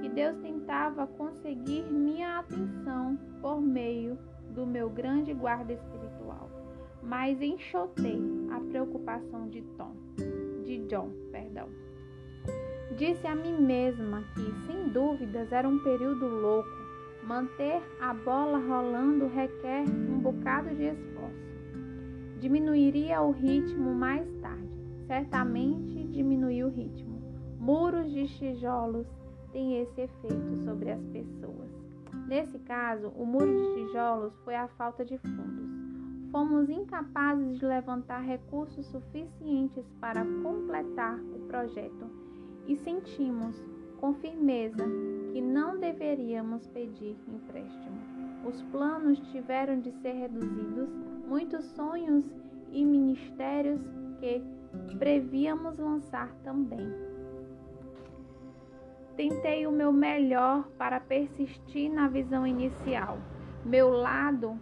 que 0.00 0.08
Deus 0.08 0.36
tentava 0.38 1.06
conseguir 1.06 1.82
minha 1.90 2.38
atenção 2.38 3.18
por 3.40 3.60
meio 3.60 4.18
do 4.54 4.66
meu 4.66 4.88
grande 4.88 5.34
guarda 5.34 5.72
espiritual, 5.72 6.48
mas 7.02 7.40
enxotei 7.42 8.20
a 8.50 8.60
preocupação 8.60 9.48
de 9.48 9.62
Tom, 9.76 9.92
de 10.64 10.78
John, 10.86 11.10
perdão. 11.30 11.81
Disse 12.96 13.26
a 13.26 13.34
mim 13.34 13.58
mesma 13.58 14.22
que, 14.34 14.52
sem 14.66 14.88
dúvidas, 14.88 15.50
era 15.50 15.66
um 15.66 15.78
período 15.78 16.26
louco. 16.26 16.68
Manter 17.24 17.80
a 17.98 18.12
bola 18.12 18.58
rolando 18.58 19.28
requer 19.28 19.84
um 19.88 20.18
bocado 20.18 20.68
de 20.74 20.84
esforço. 20.84 21.52
Diminuiria 22.38 23.22
o 23.22 23.30
ritmo 23.30 23.94
mais 23.94 24.28
tarde. 24.42 24.78
Certamente 25.06 26.04
diminuiu 26.08 26.66
o 26.66 26.70
ritmo. 26.70 27.22
Muros 27.58 28.10
de 28.10 28.26
tijolos 28.26 29.06
têm 29.52 29.80
esse 29.80 30.02
efeito 30.02 30.56
sobre 30.62 30.90
as 30.90 31.02
pessoas. 31.06 31.70
Nesse 32.28 32.58
caso, 32.58 33.08
o 33.16 33.24
muro 33.24 33.56
de 33.56 33.74
tijolos 33.74 34.34
foi 34.44 34.54
a 34.54 34.68
falta 34.68 35.02
de 35.02 35.16
fundos. 35.16 35.70
Fomos 36.30 36.68
incapazes 36.68 37.58
de 37.58 37.64
levantar 37.64 38.20
recursos 38.20 38.86
suficientes 38.86 39.84
para 40.00 40.24
completar 40.42 41.18
o 41.18 41.46
projeto 41.46 42.21
e 42.72 42.76
sentimos 42.76 43.62
com 44.00 44.14
firmeza 44.14 44.82
que 45.30 45.42
não 45.42 45.78
deveríamos 45.78 46.66
pedir 46.68 47.14
empréstimo. 47.28 48.00
Os 48.46 48.62
planos 48.62 49.20
tiveram 49.30 49.78
de 49.78 49.92
ser 50.00 50.12
reduzidos, 50.12 50.88
muitos 51.28 51.64
sonhos 51.76 52.24
e 52.72 52.82
ministérios 52.82 53.78
que 54.18 54.42
prevíamos 54.96 55.78
lançar 55.78 56.32
também. 56.42 56.90
Tentei 59.16 59.66
o 59.66 59.70
meu 59.70 59.92
melhor 59.92 60.66
para 60.78 60.98
persistir 60.98 61.92
na 61.92 62.08
visão 62.08 62.46
inicial. 62.46 63.18
Meu 63.66 63.90
lado 63.90 64.58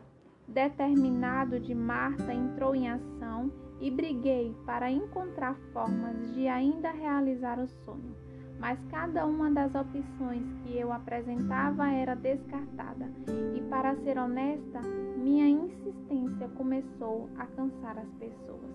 determinado 0.48 1.60
de 1.60 1.76
Marta 1.76 2.34
entrou 2.34 2.74
em 2.74 2.90
ação 2.90 3.52
e 3.80 3.90
briguei 3.90 4.54
para 4.66 4.90
encontrar 4.90 5.56
formas 5.72 6.34
de 6.34 6.46
ainda 6.46 6.90
realizar 6.90 7.58
o 7.58 7.66
sonho, 7.66 8.14
mas 8.58 8.78
cada 8.90 9.26
uma 9.26 9.50
das 9.50 9.74
opções 9.74 10.44
que 10.62 10.76
eu 10.76 10.92
apresentava 10.92 11.88
era 11.88 12.14
descartada, 12.14 13.10
e 13.56 13.60
para 13.70 13.96
ser 13.96 14.18
honesta, 14.18 14.80
minha 15.16 15.48
insistência 15.48 16.48
começou 16.56 17.28
a 17.38 17.46
cansar 17.46 17.98
as 17.98 18.12
pessoas. 18.14 18.70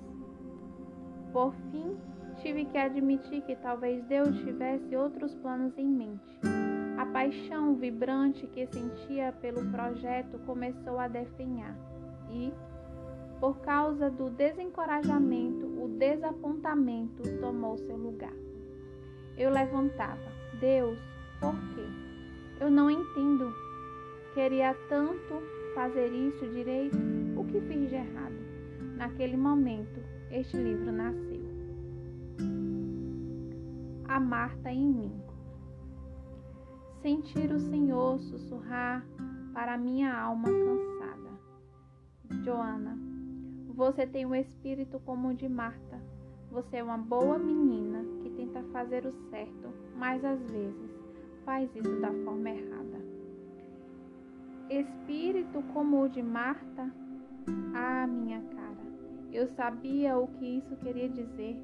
Por 1.32 1.54
fim, 1.72 1.98
tive 2.38 2.66
que 2.66 2.78
admitir 2.78 3.42
que 3.42 3.56
talvez 3.58 4.04
Deus 4.06 4.36
tivesse 4.40 4.96
outros 4.96 5.36
planos 5.36 5.78
em 5.78 5.88
mente. 5.88 6.40
A 6.98 7.06
paixão 7.06 7.76
vibrante 7.76 8.48
que 8.48 8.66
sentia 8.68 9.34
pelo 9.42 9.70
projeto 9.70 10.40
começou 10.46 10.98
a 10.98 11.08
definhar 11.08 11.76
e, 12.32 12.54
por 13.40 13.58
causa 13.60 14.10
do 14.10 14.30
desencorajamento, 14.30 15.66
o 15.66 15.90
desapontamento 15.98 17.24
tomou 17.40 17.78
seu 17.78 17.98
lugar. 17.98 18.34
Eu 19.38 19.50
levantava. 19.50 20.32
Deus, 20.60 20.98
por 21.40 21.54
quê? 21.74 21.86
Eu 22.60 22.72
não 22.72 22.90
entendo. 22.90 23.54
Queria 24.34 24.74
tanto 24.90 25.42
fazer 25.74 26.08
isso 26.08 26.48
direito. 26.48 26.98
O 27.36 27.44
que 27.46 27.60
fiz 27.62 27.90
de 27.90 27.96
errado? 27.96 28.36
Naquele 28.96 29.36
momento, 29.36 30.00
este 30.32 30.56
livro 30.56 30.92
nasceu. 30.92 31.46
A 34.08 34.20
Marta 34.20 34.72
em 34.72 34.88
mim. 34.88 35.22
Sentir 37.02 37.52
o 37.52 37.60
Senhor 37.60 38.18
sussurrar 38.20 39.06
para 39.54 39.78
minha 39.78 40.18
alma 40.18 40.48
cansada. 40.48 41.30
Joana 42.44 43.05
você 43.76 44.08
tem 44.08 44.26
um 44.26 44.34
espírito 44.34 45.02
como 45.06 45.28
o 45.30 45.34
de 45.34 45.50
Marta. 45.50 46.02
Você 46.50 46.78
é 46.78 46.84
uma 46.84 46.98
boa 46.98 47.38
menina 47.38 48.06
que 48.22 48.30
tenta 48.30 48.64
fazer 48.72 49.06
o 49.06 49.12
certo, 49.30 49.70
mas 49.98 50.24
às 50.24 50.40
vezes 50.50 50.90
faz 51.44 51.70
isso 51.76 52.00
da 52.00 52.12
forma 52.24 52.50
errada. 52.50 53.02
Espírito 54.70 55.62
como 55.74 56.04
o 56.04 56.08
de 56.08 56.24
Marta? 56.24 56.90
Ah, 57.76 58.08
minha 58.08 58.42
cara, 58.42 58.86
eu 59.34 59.46
sabia 59.50 60.18
o 60.18 60.28
que 60.28 60.60
isso 60.60 60.76
queria 60.78 61.10
dizer. 61.10 61.58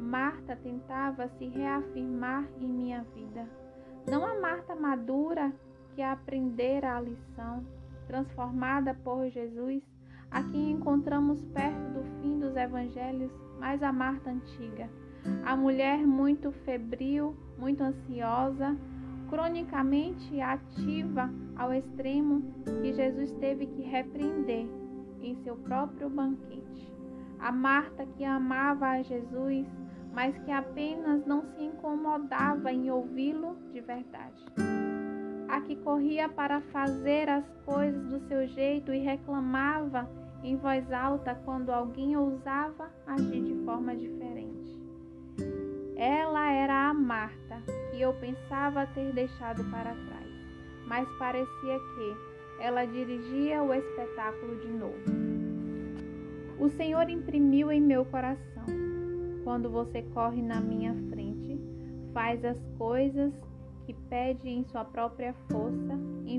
Marta 0.00 0.56
tentava 0.56 1.28
se 1.38 1.46
reafirmar 1.46 2.44
em 2.60 2.68
minha 2.68 3.02
vida. 3.14 3.48
Não 4.10 4.26
a 4.26 4.34
Marta 4.40 4.74
madura 4.74 5.52
que 5.94 6.02
aprendera 6.02 6.96
a 6.96 7.00
lição, 7.00 7.64
transformada 8.08 8.94
por 8.94 9.28
Jesus 9.28 9.95
Aqui 10.36 10.70
encontramos 10.70 11.42
perto 11.46 11.94
do 11.94 12.04
fim 12.20 12.38
dos 12.38 12.54
evangelhos 12.56 13.32
mais 13.58 13.82
a 13.82 13.90
Marta 13.90 14.28
antiga, 14.28 14.86
a 15.46 15.56
mulher 15.56 16.06
muito 16.06 16.52
febril, 16.52 17.34
muito 17.56 17.82
ansiosa, 17.82 18.76
cronicamente 19.30 20.38
ativa 20.38 21.30
ao 21.56 21.72
extremo 21.72 22.42
que 22.82 22.92
Jesus 22.92 23.32
teve 23.40 23.64
que 23.64 23.80
repreender 23.80 24.66
em 25.22 25.34
seu 25.36 25.56
próprio 25.56 26.10
banquete. 26.10 26.92
A 27.38 27.50
Marta 27.50 28.04
que 28.04 28.22
amava 28.22 28.88
a 28.88 29.02
Jesus, 29.02 29.66
mas 30.12 30.36
que 30.40 30.50
apenas 30.50 31.24
não 31.24 31.46
se 31.46 31.62
incomodava 31.62 32.70
em 32.70 32.90
ouvi-lo 32.90 33.56
de 33.72 33.80
verdade. 33.80 34.44
A 35.48 35.62
que 35.62 35.76
corria 35.76 36.28
para 36.28 36.60
fazer 36.60 37.26
as 37.26 37.50
coisas 37.64 38.06
do 38.10 38.20
seu 38.28 38.46
jeito 38.48 38.92
e 38.92 38.98
reclamava 38.98 40.06
em 40.42 40.56
voz 40.56 40.90
alta 40.92 41.34
quando 41.44 41.70
alguém 41.70 42.16
ousava 42.16 42.90
agir 43.06 43.42
de 43.42 43.54
forma 43.64 43.96
diferente. 43.96 44.80
Ela 45.96 46.50
era 46.50 46.90
a 46.90 46.94
Marta 46.94 47.62
que 47.90 48.00
eu 48.00 48.12
pensava 48.14 48.86
ter 48.88 49.12
deixado 49.12 49.64
para 49.70 49.94
trás, 49.94 50.28
mas 50.86 51.08
parecia 51.18 51.78
que 51.78 52.62
ela 52.62 52.84
dirigia 52.84 53.62
o 53.62 53.72
espetáculo 53.72 54.56
de 54.60 54.68
novo. 54.68 55.26
O 56.58 56.68
Senhor 56.68 57.08
imprimiu 57.08 57.70
em 57.70 57.80
meu 57.80 58.04
coração. 58.04 58.64
Quando 59.44 59.70
você 59.70 60.02
corre 60.02 60.42
na 60.42 60.60
minha 60.60 60.94
frente, 61.10 61.60
faz 62.12 62.44
as 62.44 62.58
coisas 62.78 63.32
que 63.84 63.94
pede 64.08 64.48
em 64.48 64.64
sua 64.64 64.84
própria 64.84 65.32
força, 65.50 65.98
em 66.26 66.35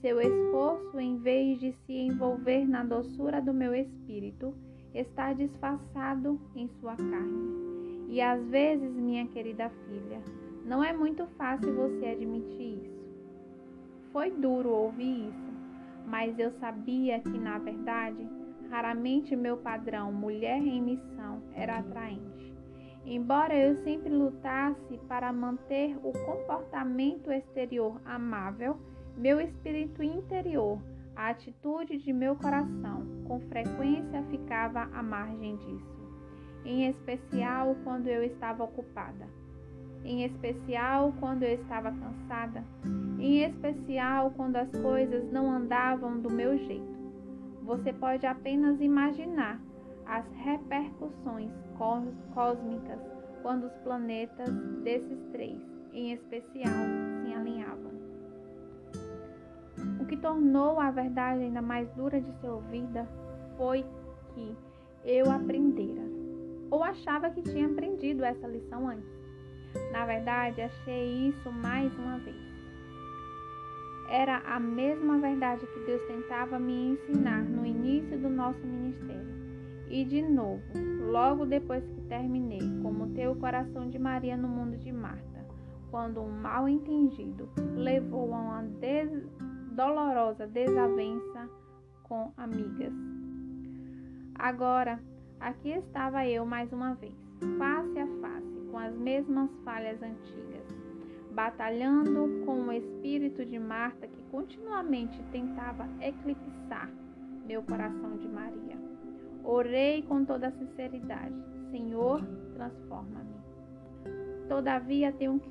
Seu 0.00 0.18
esforço, 0.18 0.98
em 0.98 1.18
vez 1.18 1.60
de 1.60 1.72
se 1.84 1.92
envolver 1.92 2.66
na 2.66 2.82
doçura 2.82 3.40
do 3.40 3.52
meu 3.52 3.74
espírito, 3.74 4.54
está 4.94 5.34
disfarçado 5.34 6.40
em 6.56 6.68
sua 6.80 6.96
carne. 6.96 8.06
E 8.08 8.20
às 8.20 8.42
vezes, 8.46 8.90
minha 8.94 9.26
querida 9.26 9.70
filha, 9.86 10.22
não 10.64 10.82
é 10.82 10.92
muito 10.92 11.26
fácil 11.36 11.74
você 11.74 12.06
admitir 12.06 12.82
isso. 12.82 13.00
Foi 14.10 14.30
duro 14.30 14.70
ouvir 14.70 15.28
isso, 15.28 15.52
mas 16.06 16.38
eu 16.38 16.50
sabia 16.52 17.20
que, 17.20 17.38
na 17.38 17.58
verdade, 17.58 18.26
raramente 18.70 19.36
meu 19.36 19.58
padrão 19.58 20.10
mulher 20.12 20.62
em 20.62 20.80
missão 20.80 21.42
era 21.54 21.78
atraente. 21.78 22.54
Embora 23.04 23.54
eu 23.54 23.76
sempre 23.84 24.10
lutasse 24.10 24.98
para 25.08 25.32
manter 25.32 25.96
o 26.02 26.12
comportamento 26.24 27.30
exterior 27.30 28.00
amável, 28.04 28.78
meu 29.20 29.38
espírito 29.38 30.02
interior, 30.02 30.78
a 31.14 31.28
atitude 31.28 31.98
de 31.98 32.10
meu 32.10 32.34
coração, 32.36 33.06
com 33.28 33.38
frequência 33.38 34.22
ficava 34.30 34.88
à 34.94 35.02
margem 35.02 35.56
disso, 35.56 36.00
em 36.64 36.88
especial 36.88 37.76
quando 37.84 38.06
eu 38.06 38.24
estava 38.24 38.64
ocupada, 38.64 39.28
em 40.06 40.24
especial 40.24 41.12
quando 41.20 41.42
eu 41.42 41.52
estava 41.52 41.92
cansada, 41.92 42.64
em 43.18 43.42
especial 43.42 44.30
quando 44.30 44.56
as 44.56 44.70
coisas 44.80 45.30
não 45.30 45.52
andavam 45.52 46.18
do 46.18 46.30
meu 46.30 46.56
jeito. 46.56 46.98
Você 47.64 47.92
pode 47.92 48.26
apenas 48.26 48.80
imaginar 48.80 49.60
as 50.06 50.24
repercussões 50.32 51.52
cósmicas 52.32 53.00
quando 53.42 53.64
os 53.64 53.76
planetas 53.84 54.50
desses 54.82 55.22
três, 55.30 55.60
em 55.92 56.12
especial, 56.12 56.86
se 57.22 57.34
alinhavam. 57.34 57.99
O 60.00 60.06
que 60.06 60.16
tornou 60.16 60.80
a 60.80 60.90
verdade 60.90 61.42
ainda 61.42 61.60
mais 61.60 61.88
dura 61.90 62.20
de 62.20 62.32
ser 62.40 62.48
ouvida 62.48 63.06
foi 63.58 63.84
que 64.34 64.56
eu 65.04 65.30
aprendera, 65.30 66.02
ou 66.70 66.82
achava 66.82 67.28
que 67.28 67.42
tinha 67.42 67.66
aprendido 67.66 68.24
essa 68.24 68.46
lição 68.46 68.88
antes. 68.88 69.20
Na 69.92 70.06
verdade, 70.06 70.62
achei 70.62 71.28
isso 71.28 71.52
mais 71.52 71.92
uma 71.98 72.18
vez. 72.18 72.50
Era 74.08 74.38
a 74.38 74.58
mesma 74.58 75.18
verdade 75.18 75.66
que 75.66 75.80
Deus 75.86 76.02
tentava 76.06 76.58
me 76.58 76.92
ensinar 76.92 77.44
no 77.44 77.64
início 77.64 78.18
do 78.18 78.28
nosso 78.28 78.58
ministério. 78.66 79.28
E 79.90 80.04
de 80.04 80.22
novo, 80.22 80.62
logo 81.10 81.44
depois 81.44 81.84
que 81.84 82.00
terminei, 82.02 82.62
como 82.82 83.08
ter 83.08 83.28
o 83.28 83.36
coração 83.36 83.88
de 83.90 83.98
Maria 83.98 84.36
no 84.36 84.48
mundo 84.48 84.76
de 84.78 84.90
Marta, 84.90 85.46
quando 85.90 86.20
um 86.20 86.30
mal 86.30 86.68
entendido 86.68 87.48
levou 87.76 88.32
a 88.34 88.38
uma 88.38 88.62
des 88.62 89.10
dolorosa 89.70 90.46
desavença 90.46 91.48
com 92.02 92.32
amigas. 92.36 92.92
Agora, 94.34 95.00
aqui 95.38 95.70
estava 95.70 96.26
eu 96.26 96.44
mais 96.44 96.72
uma 96.72 96.94
vez, 96.94 97.14
face 97.58 97.98
a 97.98 98.06
face, 98.20 98.60
com 98.70 98.78
as 98.78 98.94
mesmas 98.94 99.50
falhas 99.64 100.02
antigas, 100.02 100.66
batalhando 101.32 102.44
com 102.44 102.62
o 102.62 102.72
espírito 102.72 103.44
de 103.44 103.58
Marta 103.58 104.06
que 104.06 104.22
continuamente 104.30 105.22
tentava 105.30 105.88
eclipsar 106.00 106.90
meu 107.50 107.62
coração 107.62 108.16
de 108.16 108.28
Maria. 108.28 108.78
Orei 109.42 110.02
com 110.02 110.24
toda 110.24 110.52
sinceridade: 110.52 111.34
Senhor, 111.70 112.20
transforma-me. 112.54 113.40
Todavia, 114.48 115.12
tenho 115.12 115.38
que 115.40 115.50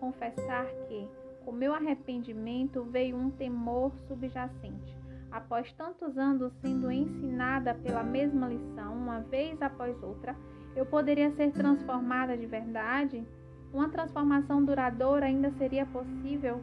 confessar 0.00 0.66
que, 0.88 1.08
com 1.44 1.52
meu 1.52 1.74
arrependimento, 1.74 2.82
veio 2.84 3.16
um 3.16 3.30
temor 3.30 3.92
subjacente 4.06 5.00
após 5.30 5.72
tantos 5.72 6.18
anos 6.18 6.52
sendo 6.60 6.90
ensinada 6.90 7.74
pela 7.74 8.02
mesma 8.02 8.48
lição, 8.48 8.94
uma 8.94 9.20
vez 9.20 9.60
após 9.62 10.00
outra, 10.02 10.34
eu 10.74 10.84
poderia 10.86 11.30
ser 11.32 11.52
transformada 11.52 12.36
de 12.36 12.46
verdade? 12.46 13.24
Uma 13.72 13.88
transformação 13.88 14.64
duradoura 14.64 15.26
ainda 15.26 15.50
seria 15.52 15.86
possível? 15.86 16.60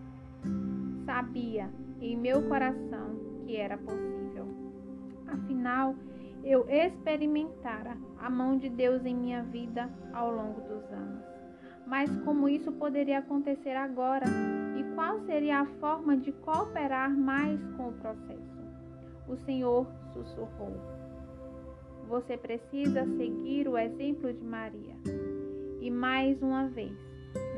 Sabia 1.06 1.70
em 2.02 2.18
meu 2.18 2.48
coração 2.48 3.16
que 3.46 3.56
era 3.56 3.78
possível. 3.78 4.48
Afinal, 5.28 5.96
eu 6.44 6.68
experimentara 6.70 7.98
a 8.20 8.30
mão 8.30 8.58
de 8.58 8.70
Deus 8.70 9.06
em 9.06 9.16
minha 9.16 9.44
vida 9.44 9.90
ao 10.14 10.32
longo 10.32 10.62
dos 10.62 10.84
anos. 10.92 11.24
Mas 11.86 12.14
como 12.20 12.50
isso 12.50 12.72
poderia 12.74 13.20
acontecer 13.20 13.76
agora? 13.76 14.26
Qual 14.98 15.20
seria 15.28 15.60
a 15.60 15.66
forma 15.80 16.18
de 16.18 16.32
cooperar 16.32 17.16
mais 17.16 17.64
com 17.76 17.90
o 17.90 17.94
processo? 17.94 18.58
o 19.28 19.36
Senhor 19.46 19.86
sussurrou. 20.12 20.76
Você 22.08 22.36
precisa 22.36 23.06
seguir 23.06 23.68
o 23.68 23.78
exemplo 23.78 24.34
de 24.34 24.44
Maria. 24.44 24.96
E 25.82 25.92
mais 25.92 26.42
uma 26.42 26.68
vez, 26.68 26.98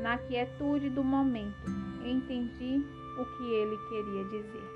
na 0.02 0.18
quietude 0.18 0.90
do 0.90 1.02
momento, 1.02 1.70
entendi 2.04 2.84
o 3.18 3.24
que 3.38 3.54
ele 3.54 3.78
queria 3.88 4.24
dizer. 4.24 4.68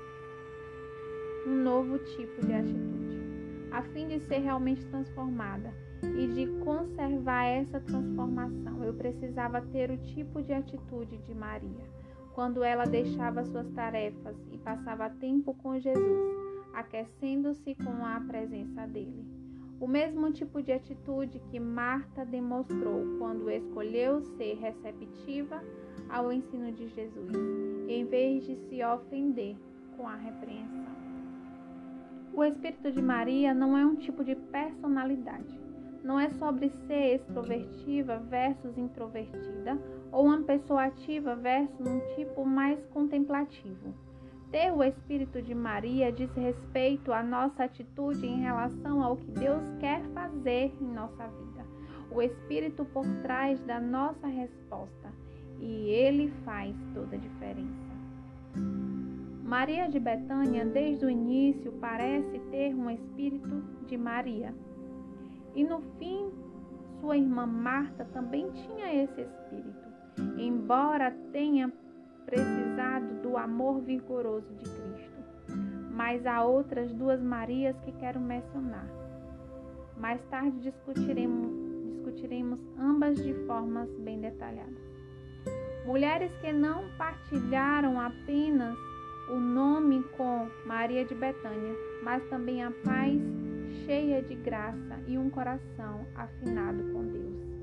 Um 1.45 1.63
novo 1.63 1.99
tipo 1.99 2.43
de 2.47 2.51
atitude, 2.51 3.21
a 3.71 3.83
fim 3.83 4.07
de 4.07 4.19
ser 4.21 4.39
realmente 4.39 4.83
transformada 4.85 5.71
e 6.01 6.27
de 6.29 6.47
conservar 6.63 7.45
essa 7.45 7.79
transformação, 7.79 8.83
eu 8.83 8.95
precisava 8.95 9.61
ter 9.61 9.91
o 9.91 9.97
tipo 9.97 10.41
de 10.41 10.53
atitude 10.53 11.15
de 11.19 11.35
Maria, 11.35 11.85
quando 12.35 12.63
ela 12.63 12.83
deixava 12.83 13.45
suas 13.45 13.67
tarefas 13.71 14.35
e 14.51 14.57
passava 14.57 15.09
tempo 15.09 15.53
com 15.55 15.79
Jesus 15.79 16.45
aquecendo-se 16.75 17.73
com 17.75 18.05
a 18.05 18.19
presença 18.19 18.85
dele. 18.85 19.25
O 19.79 19.87
mesmo 19.87 20.29
tipo 20.31 20.61
de 20.61 20.73
atitude 20.73 21.39
que 21.49 21.59
Marta 21.59 22.25
demonstrou 22.25 23.17
quando 23.17 23.49
escolheu 23.49 24.21
ser 24.21 24.55
receptiva 24.55 25.63
ao 26.09 26.31
ensino 26.31 26.71
de 26.73 26.87
Jesus, 26.89 27.31
em 27.87 28.05
vez 28.05 28.45
de 28.45 28.55
se 28.55 28.83
ofender 28.83 29.55
com 29.97 30.07
a 30.07 30.15
repreensão. 30.15 30.85
O 32.33 32.43
espírito 32.43 32.91
de 32.91 33.01
Maria 33.01 33.53
não 33.53 33.77
é 33.77 33.85
um 33.85 33.95
tipo 33.95 34.23
de 34.23 34.35
personalidade. 34.35 35.57
Não 36.03 36.19
é 36.19 36.29
sobre 36.31 36.69
ser 36.69 37.15
extrovertiva 37.15 38.19
versus 38.19 38.77
introvertida 38.77 39.79
ou 40.15 40.27
uma 40.27 40.41
pessoa 40.43 40.85
ativa 40.85 41.35
versus 41.35 41.85
um 41.85 41.99
tipo 42.15 42.45
mais 42.45 42.79
contemplativo. 42.93 43.93
Ter 44.49 44.71
o 44.71 44.81
Espírito 44.81 45.41
de 45.41 45.53
Maria 45.53 46.09
diz 46.09 46.33
respeito 46.35 47.11
à 47.11 47.21
nossa 47.21 47.65
atitude 47.65 48.25
em 48.25 48.39
relação 48.39 49.03
ao 49.03 49.17
que 49.17 49.29
Deus 49.31 49.61
quer 49.81 50.01
fazer 50.13 50.73
em 50.79 50.85
nossa 50.85 51.27
vida. 51.27 51.65
O 52.09 52.21
Espírito 52.21 52.85
por 52.85 53.05
trás 53.23 53.59
da 53.65 53.77
nossa 53.81 54.25
resposta. 54.25 55.11
E 55.59 55.89
ele 55.89 56.31
faz 56.45 56.73
toda 56.93 57.17
a 57.17 57.19
diferença. 57.19 57.95
Maria 59.43 59.89
de 59.89 59.99
Betânia, 59.99 60.65
desde 60.65 61.05
o 61.05 61.09
início, 61.09 61.73
parece 61.73 62.39
ter 62.51 62.73
um 62.73 62.89
espírito 62.89 63.61
de 63.85 63.97
Maria. 63.97 64.55
E 65.53 65.63
no 65.63 65.81
fim, 65.99 66.31
sua 67.05 67.17
irmã 67.17 67.45
Marta 67.45 68.05
também 68.13 68.49
tinha 68.51 69.03
esse 69.03 69.21
espírito, 69.21 69.74
embora 70.37 71.11
tenha 71.31 71.71
precisado 72.25 73.21
do 73.21 73.37
amor 73.37 73.81
vigoroso 73.81 74.47
de 74.55 74.69
Cristo. 74.69 75.15
Mas 75.91 76.25
há 76.25 76.43
outras 76.43 76.91
duas 76.93 77.21
Marias 77.21 77.77
que 77.85 77.91
quero 77.93 78.19
mencionar. 78.19 78.87
Mais 79.97 80.21
tarde 80.25 80.59
discutiremos, 80.59 81.51
discutiremos 81.93 82.59
ambas 82.77 83.15
de 83.23 83.33
formas 83.45 83.89
bem 83.99 84.19
detalhadas. 84.19 84.83
Mulheres 85.85 86.31
que 86.41 86.51
não 86.51 86.83
partilharam 86.97 88.01
apenas 88.01 88.75
o 89.29 89.35
nome 89.35 90.03
com 90.17 90.47
Maria 90.65 91.05
de 91.05 91.15
Betânia, 91.15 91.73
mas 92.03 92.23
também 92.29 92.63
a 92.63 92.71
paz 92.83 93.21
cheia 93.85 94.21
de 94.21 94.35
graça 94.35 94.99
e 95.07 95.17
um 95.17 95.29
coração 95.29 96.05
afinado 96.15 96.83
com 96.91 97.03
Deus. 97.05 97.54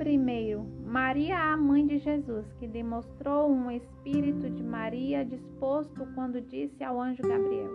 Primeiro, 0.00 0.64
Maria, 0.82 1.52
a 1.52 1.56
mãe 1.58 1.86
de 1.86 1.98
Jesus, 1.98 2.50
que 2.58 2.66
demonstrou 2.66 3.50
um 3.50 3.70
espírito 3.70 4.48
de 4.48 4.62
Maria 4.62 5.26
disposto 5.26 6.08
quando 6.14 6.40
disse 6.40 6.82
ao 6.82 6.98
anjo 6.98 7.20
Gabriel: 7.20 7.70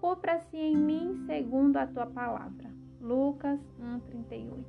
Cumpra-se 0.00 0.56
em 0.56 0.76
mim 0.76 1.24
segundo 1.26 1.76
a 1.76 1.84
tua 1.88 2.06
palavra. 2.06 2.70
Lucas 3.00 3.58
1:38. 3.80 4.64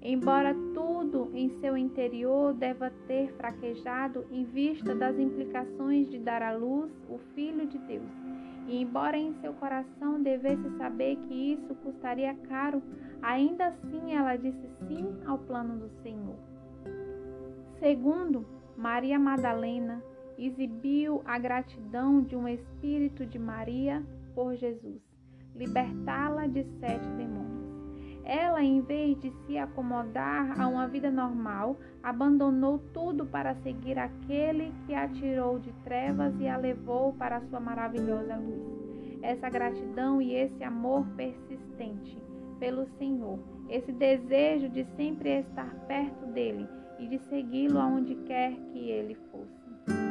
Embora 0.00 0.54
tudo 0.72 1.30
em 1.34 1.50
seu 1.60 1.76
interior 1.76 2.54
deva 2.54 2.90
ter 3.06 3.30
fraquejado 3.34 4.24
em 4.30 4.44
vista 4.44 4.94
das 4.94 5.18
implicações 5.18 6.08
de 6.08 6.18
dar 6.18 6.40
à 6.40 6.56
luz 6.56 6.90
o 7.06 7.18
Filho 7.34 7.66
de 7.66 7.76
Deus, 7.76 8.10
e 8.66 8.80
embora 8.80 9.18
em 9.18 9.34
seu 9.42 9.52
coração 9.52 10.22
devesse 10.22 10.70
saber 10.78 11.16
que 11.16 11.52
isso 11.52 11.74
custaria 11.74 12.34
caro, 12.48 12.82
ainda 13.24 13.68
assim 13.68 14.14
ela 14.14 14.36
disse 14.36 14.68
sim 14.86 15.18
ao 15.26 15.38
plano 15.38 15.78
do 15.78 15.88
Senhor. 16.02 16.36
Segundo, 17.78 18.46
Maria 18.76 19.18
Madalena 19.18 20.02
exibiu 20.38 21.22
a 21.24 21.38
gratidão 21.38 22.20
de 22.20 22.36
um 22.36 22.46
espírito 22.46 23.24
de 23.24 23.38
Maria 23.38 24.04
por 24.34 24.54
Jesus, 24.54 25.00
libertá-la 25.54 26.46
de 26.46 26.64
sete 26.78 27.06
demônios. 27.12 27.54
Ela, 28.24 28.62
em 28.62 28.80
vez 28.80 29.18
de 29.20 29.30
se 29.46 29.56
acomodar 29.56 30.60
a 30.60 30.66
uma 30.66 30.86
vida 30.88 31.10
normal, 31.10 31.78
abandonou 32.02 32.78
tudo 32.92 33.24
para 33.26 33.54
seguir 33.56 33.98
aquele 33.98 34.72
que 34.86 34.94
a 34.94 35.08
tirou 35.08 35.58
de 35.58 35.72
trevas 35.84 36.34
e 36.40 36.48
a 36.48 36.56
levou 36.56 37.12
para 37.14 37.42
sua 37.42 37.60
maravilhosa 37.60 38.36
luz. 38.36 39.20
Essa 39.22 39.48
gratidão 39.48 40.20
e 40.20 40.34
esse 40.34 40.62
amor 40.64 41.06
persistente 41.16 42.23
pelo 42.64 42.86
Senhor, 42.96 43.38
esse 43.68 43.92
desejo 43.92 44.70
de 44.70 44.86
sempre 44.96 45.40
estar 45.40 45.68
perto 45.86 46.24
dele 46.32 46.66
e 46.98 47.06
de 47.06 47.18
segui-lo 47.28 47.78
aonde 47.78 48.14
quer 48.26 48.54
que 48.72 48.88
ele 48.88 49.14
fosse. 49.30 49.52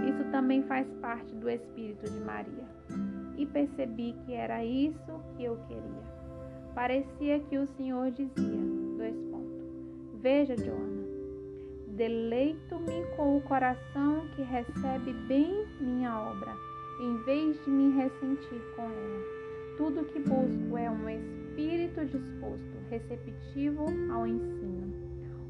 Isso 0.07 0.23
também 0.29 0.61
faz 0.61 0.87
parte 1.01 1.33
do 1.33 1.49
espírito 1.49 2.07
de 2.07 2.19
Maria. 2.19 2.67
E 3.39 3.47
percebi 3.47 4.15
que 4.23 4.33
era 4.33 4.63
isso 4.63 5.19
que 5.35 5.45
eu 5.45 5.57
queria. 5.67 6.03
Parecia 6.75 7.39
que 7.39 7.57
o 7.57 7.65
Senhor 7.75 8.11
dizia: 8.11 8.61
dois 8.97 9.15
pontos. 9.31 10.21
Veja, 10.21 10.55
Joana, 10.55 11.07
deleito-me 11.87 13.03
com 13.15 13.37
o 13.37 13.41
coração 13.41 14.27
que 14.35 14.43
recebe 14.43 15.11
bem 15.27 15.65
minha 15.81 16.21
obra, 16.21 16.53
em 17.01 17.17
vez 17.23 17.59
de 17.65 17.71
me 17.71 17.95
ressentir 17.95 18.61
com 18.75 18.83
ela. 18.83 19.23
Tudo 19.75 20.05
que 20.05 20.19
busco 20.19 20.77
é 20.77 20.91
um 20.91 21.09
espírito 21.09 21.42
disposto, 22.05 22.77
receptivo 22.89 23.85
ao 24.11 24.27
ensino. 24.27 24.93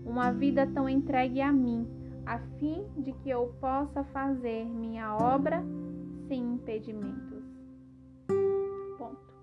uma 0.06 0.32
vida 0.32 0.68
tão 0.68 0.90
entregue 0.90 1.40
a 1.42 1.52
mim, 1.52 1.88
a 2.26 2.38
fim 2.60 2.86
de 2.98 3.14
que 3.14 3.30
eu 3.30 3.56
possa 3.60 4.04
fazer 4.04 4.66
minha 4.66 5.16
obra 5.16 5.64
sem 6.28 6.56
impedimentos. 6.56 7.44
Ponto. 8.98 9.34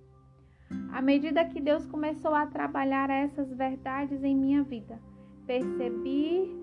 À 0.92 1.00
medida 1.00 1.46
que 1.46 1.60
Deus 1.60 1.86
começou 1.86 2.34
a 2.34 2.46
trabalhar 2.46 3.08
essas 3.08 3.50
verdades 3.54 4.22
em 4.22 4.36
minha 4.36 4.62
vida, 4.62 4.98
percebi 5.46 6.54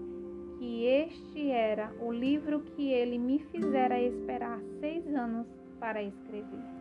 que 0.59 0.85
este 0.85 1.49
era 1.49 1.91
o 1.99 2.11
livro 2.11 2.61
que 2.61 2.91
ele 2.91 3.17
me 3.17 3.39
fizera 3.39 3.99
esperar 3.99 4.59
seis 4.79 5.07
anos 5.07 5.47
para 5.79 6.03
escrever. 6.03 6.76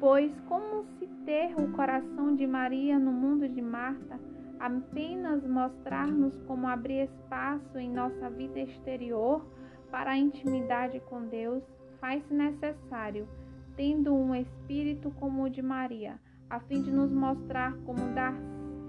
Pois, 0.00 0.32
como 0.48 0.82
se 0.98 1.06
ter 1.26 1.54
o 1.60 1.70
coração 1.72 2.34
de 2.34 2.46
Maria 2.46 2.98
no 2.98 3.12
mundo 3.12 3.46
de 3.46 3.60
Marta 3.60 4.18
apenas 4.58 5.46
mostrar-nos 5.46 6.34
como 6.46 6.66
abrir 6.66 7.04
espaço 7.04 7.78
em 7.78 7.90
nossa 7.92 8.30
vida 8.30 8.60
exterior 8.60 9.44
para 9.90 10.12
a 10.12 10.16
intimidade 10.16 11.00
com 11.00 11.26
Deus, 11.26 11.62
faz-se 12.00 12.32
necessário, 12.32 13.28
tendo 13.76 14.14
um 14.14 14.34
espírito 14.34 15.10
como 15.20 15.44
o 15.44 15.50
de 15.50 15.60
Maria, 15.60 16.18
a 16.48 16.58
fim 16.60 16.82
de 16.82 16.90
nos 16.90 17.12
mostrar 17.12 17.76
como 17.84 18.14
dar 18.14 18.34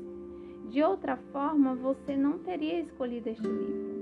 De 0.70 0.82
outra 0.82 1.16
forma, 1.32 1.74
você 1.74 2.16
não 2.16 2.38
teria 2.38 2.80
escolhido 2.80 3.28
este 3.28 3.46
livro. 3.46 3.96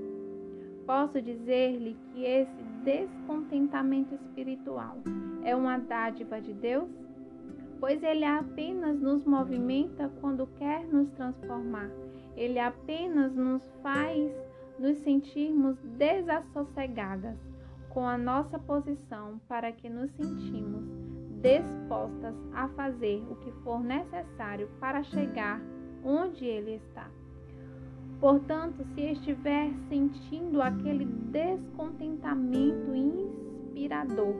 Posso 0.85 1.21
dizer-lhe 1.21 1.97
que 2.11 2.23
esse 2.23 2.63
descontentamento 2.83 4.13
espiritual 4.13 4.97
é 5.43 5.55
uma 5.55 5.77
dádiva 5.77 6.39
de 6.39 6.53
Deus? 6.53 6.89
Pois 7.79 8.01
ele 8.03 8.25
apenas 8.25 8.99
nos 8.99 9.25
movimenta 9.25 10.11
quando 10.21 10.47
quer 10.57 10.85
nos 10.85 11.09
transformar. 11.11 11.89
Ele 12.35 12.59
apenas 12.59 13.35
nos 13.35 13.63
faz 13.81 14.31
nos 14.77 14.97
sentirmos 14.97 15.77
desassossegadas 15.97 17.37
com 17.89 18.05
a 18.05 18.17
nossa 18.17 18.59
posição 18.59 19.39
para 19.47 19.71
que 19.71 19.89
nos 19.89 20.11
sentimos 20.11 20.83
dispostas 21.41 22.35
a 22.53 22.67
fazer 22.69 23.23
o 23.29 23.35
que 23.37 23.51
for 23.63 23.81
necessário 23.81 24.69
para 24.79 25.01
chegar 25.03 25.61
onde 26.05 26.45
ele 26.45 26.75
está. 26.75 27.09
Portanto, 28.19 28.85
se 28.93 29.01
estiver 29.01 29.71
sentindo 29.89 30.61
aquele 30.61 31.05
descontentamento 31.05 32.95
inspirador, 32.95 34.35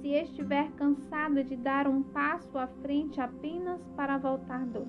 se 0.00 0.08
estiver 0.08 0.70
cansada 0.72 1.42
de 1.42 1.56
dar 1.56 1.88
um 1.88 2.02
passo 2.02 2.56
à 2.58 2.66
frente 2.66 3.20
apenas 3.20 3.80
para 3.96 4.18
voltar 4.18 4.64
dois, 4.66 4.88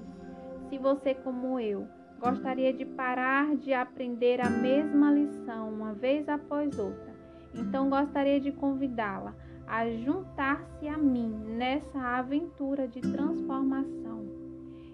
se 0.70 0.78
você, 0.78 1.16
como 1.16 1.60
eu, 1.60 1.88
gostaria 2.20 2.72
de 2.72 2.86
parar 2.86 3.56
de 3.56 3.74
aprender 3.74 4.39
a 4.42 4.50
mesma 4.50 5.12
lição 5.12 5.70
uma 5.70 5.94
vez 5.94 6.30
após 6.30 6.78
outra, 6.78 7.13
então 7.56 7.89
gostaria 7.89 8.39
de 8.39 8.52
convidá-la 8.52 9.36
a 9.68 9.89
juntar-se 9.89 10.88
a 10.88 10.98
mim 10.98 11.30
nessa 11.58 12.00
aventura 12.00 12.88
de 12.88 13.02
transformação. 13.02 14.03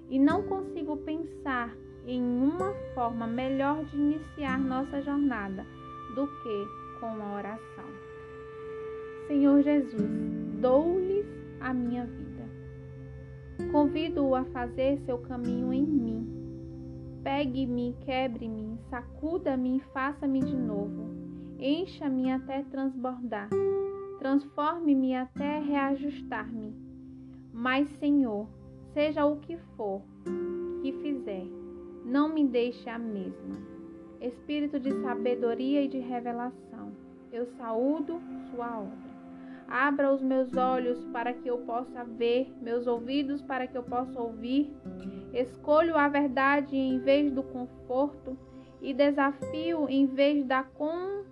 E 0.10 0.18
não 0.18 0.44
consigo 0.44 0.98
pensar 0.98 1.76
em 2.06 2.22
uma 2.22 2.74
forma 2.96 3.28
melhor 3.28 3.84
de 3.86 3.96
iniciar 3.96 4.60
nossa 4.60 5.02
jornada 5.02 5.66
do 6.16 6.26
que 6.26 7.00
com 7.00 7.08
a 7.08 7.36
oração. 7.38 7.86
Senhor 9.28 9.62
Jesus, 9.62 10.10
dou-lhes 10.60 11.26
a 11.60 11.74
minha 11.74 12.06
vida. 12.06 12.30
Convido-o 13.72 14.34
a 14.34 14.44
fazer 14.46 14.98
seu 15.06 15.20
caminho 15.20 15.72
em 15.72 15.84
mim. 15.84 16.28
Pegue-me, 17.24 17.96
quebre-me, 18.02 18.80
sacuda-me 18.90 19.78
e 19.78 19.82
faça-me 19.94 20.40
de 20.40 20.56
novo. 20.56 21.10
Encha-me 21.60 22.32
até 22.32 22.64
transbordar. 22.64 23.50
Transforme-me 24.18 25.16
até 25.16 25.60
reajustar-me. 25.60 26.74
Mas, 27.54 27.90
Senhor, 28.00 28.48
seja 28.94 29.26
o 29.26 29.38
que 29.38 29.58
for 29.76 30.02
que 30.82 30.94
fizer, 30.94 31.46
não 32.06 32.30
me 32.30 32.46
deixe 32.46 32.90
a 32.90 32.98
mesma. 32.98 33.58
Espírito 34.22 34.80
de 34.80 34.92
sabedoria 35.02 35.84
e 35.84 35.88
de 35.88 36.00
revelação, 36.00 36.92
eu 37.32 37.46
saúdo 37.58 38.20
sua 38.50 38.80
obra. 38.80 39.10
Abra 39.68 40.12
os 40.12 40.22
meus 40.22 40.58
olhos 40.58 41.06
para 41.14 41.32
que 41.32 41.48
eu 41.48 41.60
possa 41.60 42.04
ver, 42.04 42.52
meus 42.60 42.88
ouvidos 42.88 43.40
para 43.42 43.68
que 43.68 43.78
eu 43.78 43.84
possa 43.84 44.20
ouvir. 44.20 44.74
Escolho 45.32 45.96
a 45.96 46.10
verdade 46.10 46.76
em 46.76 46.98
vez 47.00 47.32
do 47.32 47.44
conforto 47.44 48.36
e 48.82 48.94
desafio 48.94 49.88
em 49.88 50.08
vez 50.08 50.44
da 50.46 50.64
complacência. 50.64 51.30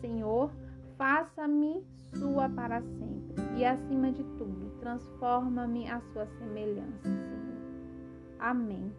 Senhor, 0.00 0.52
faça-me 0.96 1.84
sua 2.14 2.48
para 2.48 2.80
sempre 2.80 3.42
e, 3.56 3.64
acima 3.64 4.12
de 4.12 4.22
tudo, 4.22 4.63
transforma-me 4.84 5.88
à 5.88 5.98
sua 6.12 6.26
semelhança. 6.26 7.08
Amém. 8.38 8.92